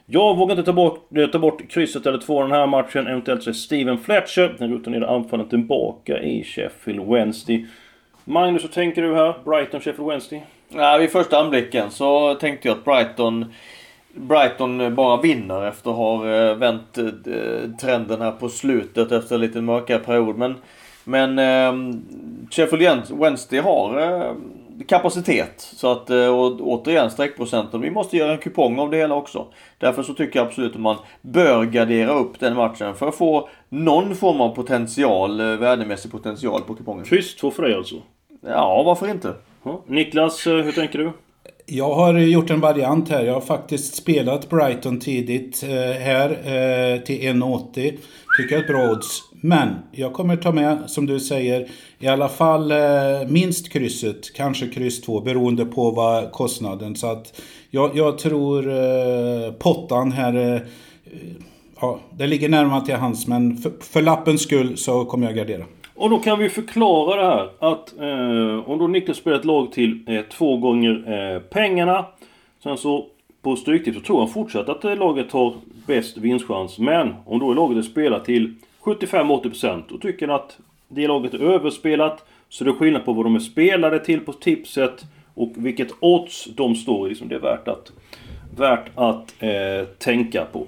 Jag 0.10 0.38
vågar 0.38 0.52
inte 0.52 0.65
ta 0.65 0.74
bort, 0.74 1.17
eh, 1.17 1.28
ta 1.28 1.39
bort 1.39 1.70
krysset 1.70 2.06
eller 2.06 2.17
två 2.17 2.41
den 2.41 2.52
här 2.52 2.67
matchen. 2.67 3.08
Eventuellt 3.08 3.43
så 3.43 3.50
är 3.50 3.54
Steven 3.54 3.98
Fletcher, 3.98 4.56
den 4.60 4.74
rutinerade 4.74 5.10
anfallaren, 5.10 5.50
tillbaka 5.50 6.20
i 6.20 6.43
Sheffield 6.43 7.10
Wednesday. 7.10 7.65
Magnus, 8.26 8.63
vad 8.63 8.72
tänker 8.72 9.02
du 9.02 9.15
här? 9.15 9.34
Brighton, 9.46 9.82
Sheffield 9.82 10.10
Wednesday? 10.10 10.46
Ja, 10.70 10.98
vid 10.98 11.10
första 11.10 11.39
anblicken 11.39 11.91
så 11.91 12.36
tänkte 12.36 12.67
jag 12.67 12.78
att 12.78 12.86
Brighton 12.86 13.46
Brighton 14.13 14.96
bara 14.96 15.22
vinner 15.22 15.67
efter 15.67 15.89
att 15.89 15.98
ha 15.98 16.30
eh, 16.30 16.56
vänt 16.56 16.98
eh, 16.98 17.06
trenden 17.82 18.22
här 18.22 18.32
på 18.32 18.50
slutet 18.50 19.12
efter 19.12 19.36
en 19.36 19.41
lite 19.41 19.62
mörkare 19.62 20.00
period. 20.00 20.38
Men, 20.38 20.56
men 21.04 21.39
ehm, 21.39 22.02
Sheffield 22.52 23.02
Wednesday 23.10 23.60
har 23.60 24.00
ehm, 24.00 24.36
kapacitet. 24.88 25.54
Så 25.76 25.92
att, 25.92 26.10
eh, 26.10 26.28
och 26.28 26.62
återigen 26.62 27.12
streckprocenten. 27.12 27.82
Vi 27.82 27.92
måste 27.92 28.18
göra 28.18 28.32
en 28.32 28.38
kupong 28.38 28.80
av 28.80 28.92
det 28.92 28.98
hela 28.98 29.16
också. 29.16 29.48
Därför 29.78 30.04
så 30.04 30.13
tycker 30.13 30.40
jag 30.40 30.48
absolut 30.48 30.76
att 30.76 30.82
man 30.82 30.98
bör 31.22 31.66
gardera 31.66 32.13
upp 32.13 32.40
den 32.40 32.56
matchen 32.56 32.96
för 32.96 33.08
att 33.08 33.16
få 33.16 33.50
någon 33.70 34.16
form 34.16 34.42
av 34.42 34.56
potential, 34.56 35.40
eh, 35.40 35.46
värdemässig 35.46 36.12
potential 36.12 36.62
på 36.62 36.76
kupongen. 36.76 37.06
Kryss 37.06 37.36
två 37.36 37.52
för 37.52 37.63
dig 37.63 37.74
alltså? 37.74 37.96
Ja, 38.42 38.84
varför 38.86 39.08
inte? 39.08 39.34
Ja. 39.63 39.82
Niklas, 39.88 40.48
hur 40.48 40.72
tänker 40.72 41.00
du? 41.00 41.12
Jag 41.70 41.96
har 41.96 42.13
gjort 42.13 42.50
en 42.50 42.60
variant 42.60 43.10
här. 43.10 43.24
Jag 43.24 43.34
har 43.34 43.42
faktiskt 43.42 43.96
spelat 43.96 44.50
Brighton 44.50 45.00
tidigt 45.00 45.63
eh, 45.63 46.02
här 46.02 46.30
eh, 46.30 47.02
till 47.02 47.22
1,80. 47.22 47.74
Tycker 47.74 48.00
jag 48.38 48.52
är 48.52 48.60
ett 48.60 48.68
bra 48.68 48.92
odds. 48.92 49.24
Men 49.41 49.69
jag 49.91 50.13
kommer 50.13 50.36
ta 50.36 50.52
med, 50.52 50.78
som 50.89 51.06
du 51.06 51.19
säger, 51.19 51.67
i 52.00 52.08
alla 52.08 52.30
fall 52.30 52.71
eh, 52.71 52.78
minst 53.28 53.69
krysset. 53.71 54.34
Kanske 54.34 54.67
kryss 54.67 55.02
2 55.02 55.21
beroende 55.21 55.65
på 55.65 55.91
vad 55.91 56.32
kostnaden. 56.32 56.95
Så 56.95 57.08
att 57.08 57.41
jag, 57.69 57.97
jag 57.97 58.17
tror 58.17 58.69
eh, 58.69 59.52
pottan 59.60 60.12
här 60.12 60.56
eh, 60.56 60.62
ja, 61.82 62.00
det 62.17 62.28
ligger 62.28 62.50
närmare 62.50 62.86
till 62.86 62.95
hands 62.95 63.28
men 63.28 63.58
för, 63.58 63.71
för 63.80 64.02
lappens 64.02 64.41
skull 64.41 64.78
så 64.78 65.06
kommer 65.06 65.28
jag 65.28 65.36
gardera. 65.36 65.63
Och 65.95 66.10
då 66.10 66.19
kan 66.19 66.39
vi 66.39 66.50
förklara 66.50 67.21
det 67.21 67.28
här 67.28 67.50
att 67.60 68.00
eh, 68.00 68.69
om 68.69 68.80
då 68.80 68.88
Niklas 68.88 69.17
spelar 69.17 69.38
ett 69.38 69.45
lag 69.45 69.71
till 69.71 70.00
eh, 70.08 70.21
två 70.21 70.58
gånger 70.58 71.04
eh, 71.08 71.39
pengarna. 71.39 72.06
Sen 72.63 72.78
så 72.78 73.06
på 73.41 73.56
stryktid 73.56 73.93
så 73.93 74.02
tror 74.02 74.19
han 74.19 74.30
fortsatt 74.30 74.69
att 74.69 74.86
eh, 74.86 74.95
laget 74.95 75.32
har 75.32 75.54
bäst 75.88 76.17
vinstchans. 76.17 76.80
Men 76.80 77.13
om 77.26 77.39
då 77.39 77.54
laget 77.54 77.78
är 77.78 77.82
spelat 77.82 78.26
till 78.26 78.56
75-80% 78.88 79.91
och 79.91 80.02
tycker 80.02 80.28
att 80.28 80.58
det 80.88 81.08
laget 81.08 81.34
är 81.34 81.39
överspelat. 81.39 82.26
Så 82.50 82.63
det 82.63 82.69
är 82.69 82.73
skillnad 82.73 83.06
på 83.06 83.13
vad 83.13 83.26
de 83.26 83.36
är 83.36 83.39
spelade 83.39 84.00
till 84.06 84.19
på 84.19 84.34
tipset 84.34 85.06
och 85.34 85.54
vilket 85.56 85.91
odds 86.00 86.45
de 86.45 86.76
står 86.76 87.12
i. 87.12 87.15
Som 87.15 87.28
det 87.28 87.36
är 87.36 87.39
värt 87.39 87.67
att, 87.67 87.91
värt 88.58 88.89
att 88.95 89.34
eh, 89.39 89.88
tänka 89.97 90.45
på. 90.45 90.67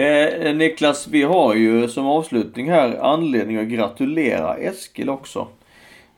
Eh, 0.00 0.54
Niklas, 0.54 1.08
vi 1.08 1.22
har 1.22 1.54
ju 1.54 1.88
som 1.88 2.06
avslutning 2.06 2.70
här 2.70 2.96
anledning 2.96 3.56
att 3.56 3.68
gratulera 3.68 4.56
Eskil 4.56 5.10
också. 5.10 5.48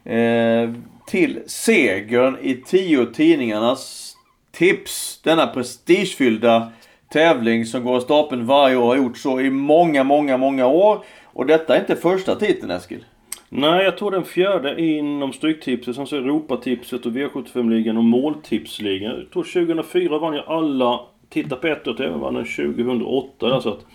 Eh, 0.04 0.70
till 1.06 1.40
segern 1.46 2.36
i 2.42 2.54
tio 2.54 3.06
tidningarnas 3.06 4.14
tips. 4.52 5.20
Denna 5.24 5.46
prestigefyllda 5.46 6.72
tävling 7.08 7.64
som 7.66 7.84
går 7.84 7.96
av 7.96 8.00
stapeln 8.00 8.46
varje 8.46 8.76
år. 8.76 8.86
Har 8.86 8.96
gjort 8.96 9.18
så 9.18 9.40
i 9.40 9.50
många, 9.50 10.04
många, 10.04 10.36
många 10.36 10.66
år. 10.66 11.04
Och 11.24 11.46
detta 11.46 11.76
är 11.76 11.80
inte 11.80 11.96
första 11.96 12.34
titeln 12.34 12.70
Eskil. 12.70 13.04
Nej, 13.48 13.84
jag 13.84 13.98
tror 13.98 14.10
den 14.10 14.24
fjärde 14.24 14.82
inom 14.82 15.32
Stryktipset, 15.32 15.96
sen 15.96 16.06
så 16.06 16.16
Europatipset 16.16 17.06
och 17.06 17.12
V75-ligan 17.12 17.96
och 17.96 18.04
Måltipsligan. 18.04 19.18
Jag 19.18 19.30
tror 19.30 19.42
2004 19.42 20.18
vann 20.18 20.34
jag 20.34 20.44
alla 20.46 21.00
titta 21.28 21.56
på 21.56 21.66
ett 21.66 21.88
år 21.88 21.94
till, 21.94 22.08
vann 22.08 22.34
den 22.34 22.44
2008 22.44 23.48
där, 23.48 23.60
så 23.60 23.68
att 23.68 23.86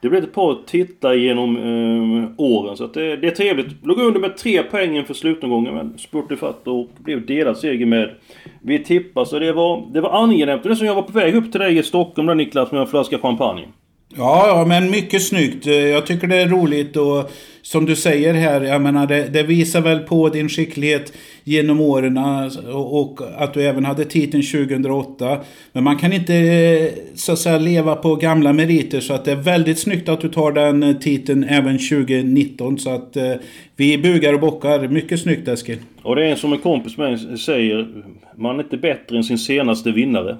det 0.00 0.08
blev 0.08 0.24
ett 0.24 0.32
par 0.32 0.58
titlar 0.66 1.14
genom 1.14 1.56
eh, 1.56 2.30
åren 2.36 2.76
så 2.76 2.84
att 2.84 2.94
det, 2.94 3.16
det 3.16 3.26
är 3.26 3.30
trevligt. 3.30 3.66
Låg 3.82 3.98
under 3.98 4.20
med 4.20 4.36
tre 4.36 4.62
poäng 4.62 4.96
inför 4.96 5.14
slutomgången 5.14 5.74
men 5.74 5.98
spurt 5.98 6.38
fatt 6.38 6.68
och 6.68 6.88
blev 6.98 7.26
delad 7.26 7.56
seger 7.56 7.86
med 7.86 8.14
Vi 8.62 8.84
tippar 8.84 9.24
så 9.24 9.38
det 9.38 9.52
var, 9.52 9.86
det 9.92 10.00
var 10.00 10.10
angenämt. 10.10 10.62
Det 10.62 10.70
är 10.70 10.74
som 10.74 10.86
jag 10.86 10.94
var 10.94 11.02
på 11.02 11.12
väg 11.12 11.34
upp 11.34 11.52
till 11.52 11.60
dig 11.60 11.78
i 11.78 11.82
Stockholm 11.82 12.26
där 12.26 12.34
Niklas 12.34 12.72
med 12.72 12.80
en 12.80 12.86
flaska 12.86 13.18
champagne. 13.18 13.68
Ja, 14.16 14.48
ja, 14.48 14.64
men 14.64 14.90
mycket 14.90 15.22
snyggt. 15.22 15.66
Eh, 15.66 15.74
jag 15.74 16.06
tycker 16.06 16.26
det 16.26 16.36
är 16.36 16.48
roligt 16.48 16.96
och 16.96 17.30
som 17.62 17.86
du 17.86 17.96
säger 17.96 18.34
här, 18.34 18.60
jag 18.60 18.82
menar 18.82 19.06
det, 19.06 19.28
det 19.32 19.42
visar 19.42 19.80
väl 19.80 19.98
på 19.98 20.28
din 20.28 20.48
skicklighet 20.48 21.12
genom 21.44 21.80
åren 21.80 22.18
alltså, 22.18 22.60
och, 22.60 23.00
och, 23.00 23.20
att 23.36 23.54
du 23.54 23.62
även 23.62 23.84
hade 23.84 24.04
titeln 24.04 24.42
2008. 24.42 25.38
Men 25.72 25.84
man 25.84 25.96
kan 25.96 26.12
inte 26.12 26.34
eh, 26.34 26.90
så 27.14 27.32
att 27.32 27.38
säga 27.38 27.58
leva 27.58 27.96
på 27.96 28.14
gamla 28.14 28.52
meriter 28.52 29.00
så 29.00 29.14
att 29.14 29.24
det 29.24 29.32
är 29.32 29.36
väldigt 29.36 29.78
snyggt 29.78 30.08
att 30.08 30.20
du 30.20 30.28
tar 30.28 30.52
den 30.52 30.82
eh, 30.82 30.96
titeln 30.96 31.44
även 31.44 31.78
2019. 31.78 32.78
Så 32.78 32.90
att 32.90 33.16
eh, 33.16 33.32
vi 33.76 33.98
bugar 33.98 34.32
och 34.32 34.40
bockar. 34.40 34.88
Mycket 34.88 35.20
snyggt 35.20 35.48
Eskil. 35.48 35.78
Och 36.02 36.16
det 36.16 36.26
är 36.26 36.36
som 36.36 36.52
en 36.52 36.58
kompis 36.58 36.96
med 36.96 37.10
mig 37.10 37.38
säger, 37.38 37.88
man 38.36 38.58
är 38.58 38.62
inte 38.64 38.76
bättre 38.76 39.16
än 39.16 39.24
sin 39.24 39.38
senaste 39.38 39.90
vinnare. 39.90 40.36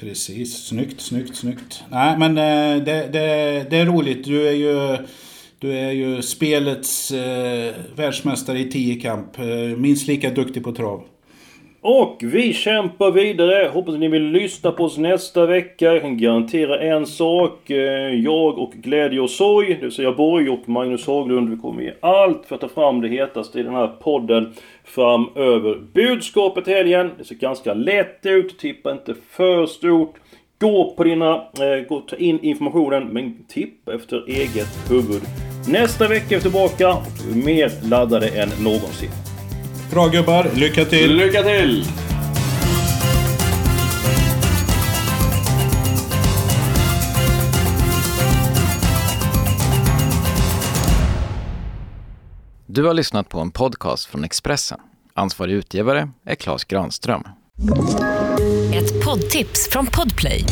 Precis, 0.00 0.66
snyggt, 0.66 1.00
snyggt, 1.00 1.36
snyggt. 1.36 1.84
Nej 1.90 2.18
men 2.18 2.30
eh, 2.30 2.84
det, 2.84 3.08
det, 3.12 3.66
det 3.70 3.76
är 3.76 3.86
roligt. 3.86 4.24
Du 4.24 4.48
är 4.48 4.52
ju... 4.52 4.98
Du 5.58 5.72
är 5.72 5.90
ju 5.90 6.22
spelets 6.22 7.10
eh, 7.10 7.74
världsmästare 7.96 8.58
i 8.58 8.70
tiokamp. 8.70 9.38
Eh, 9.38 9.78
minst 9.78 10.06
lika 10.06 10.30
duktig 10.30 10.64
på 10.64 10.72
trav. 10.72 11.04
Och 11.86 12.16
vi 12.22 12.52
kämpar 12.52 13.10
vidare. 13.10 13.68
Hoppas 13.72 13.94
att 13.94 14.00
ni 14.00 14.08
vill 14.08 14.22
lyssna 14.22 14.72
på 14.72 14.84
oss 14.84 14.98
nästa 14.98 15.46
vecka. 15.46 15.92
Jag 15.92 16.02
kan 16.02 16.18
garantera 16.18 16.80
en 16.80 17.06
sak. 17.06 17.70
Eh, 17.70 18.14
jag 18.14 18.58
och 18.58 18.72
Glädje 18.72 19.20
och 19.20 19.30
Sorg, 19.30 19.74
det 19.74 19.80
vill 19.80 19.92
säga 19.92 20.12
Borg 20.12 20.50
och 20.50 20.68
Magnus 20.68 21.06
Haglund, 21.06 21.50
vi 21.50 21.56
kommer 21.56 21.82
ge 21.82 21.92
allt 22.00 22.46
för 22.46 22.54
att 22.54 22.60
ta 22.60 22.68
fram 22.68 23.00
det 23.00 23.08
hetaste 23.08 23.60
i 23.60 23.62
den 23.62 23.74
här 23.74 23.86
podden 23.86 24.54
framöver. 24.84 25.78
Budskapet 25.92 26.66
helgen, 26.66 27.10
det 27.18 27.24
ser 27.24 27.34
ganska 27.34 27.74
lätt 27.74 28.26
ut. 28.26 28.58
Tippa 28.58 28.92
inte 28.92 29.14
för 29.30 29.66
stort. 29.66 30.14
Gå 30.60 30.94
på 30.96 31.04
dina... 31.04 31.34
Eh, 31.34 31.88
gå, 31.88 32.00
ta 32.00 32.16
in 32.16 32.38
informationen, 32.40 33.08
men 33.08 33.44
tippa 33.48 33.94
efter 33.94 34.24
eget 34.28 34.90
huvud. 34.90 35.22
Nästa 35.68 36.08
vecka 36.08 36.34
är 36.34 36.34
vi 36.34 36.40
tillbaka 36.40 36.96
vi 37.28 37.44
mer 37.44 37.90
laddade 37.90 38.28
än 38.28 38.48
någonsin. 38.64 39.33
Bra 39.94 40.08
gubbar, 40.08 40.50
lycka 40.54 40.84
till! 40.84 41.16
Lycka 41.16 41.42
till! 41.42 41.84
Du 52.66 52.84
har 52.84 52.94
lyssnat 52.94 53.28
på 53.28 53.40
en 53.40 53.50
podcast 53.50 54.06
från 54.06 54.24
Expressen. 54.24 54.78
Ansvarig 55.14 55.52
utgivare 55.52 56.10
är 56.26 56.34
Klas 56.34 56.64
Granström. 56.64 57.22
Ett 58.74 59.04
poddtips 59.04 59.68
från 59.70 59.86
Podplay. 59.86 60.44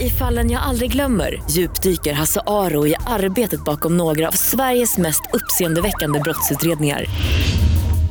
I 0.00 0.10
fallen 0.10 0.50
jag 0.50 0.62
aldrig 0.62 0.92
glömmer 0.92 1.42
djupdyker 1.50 2.12
Hasse 2.12 2.40
Aro 2.46 2.86
i 2.86 2.94
arbetet 3.06 3.64
bakom 3.64 3.96
några 3.96 4.28
av 4.28 4.32
Sveriges 4.32 4.98
mest 4.98 5.22
uppseendeväckande 5.32 6.20
brottsutredningar 6.20 7.06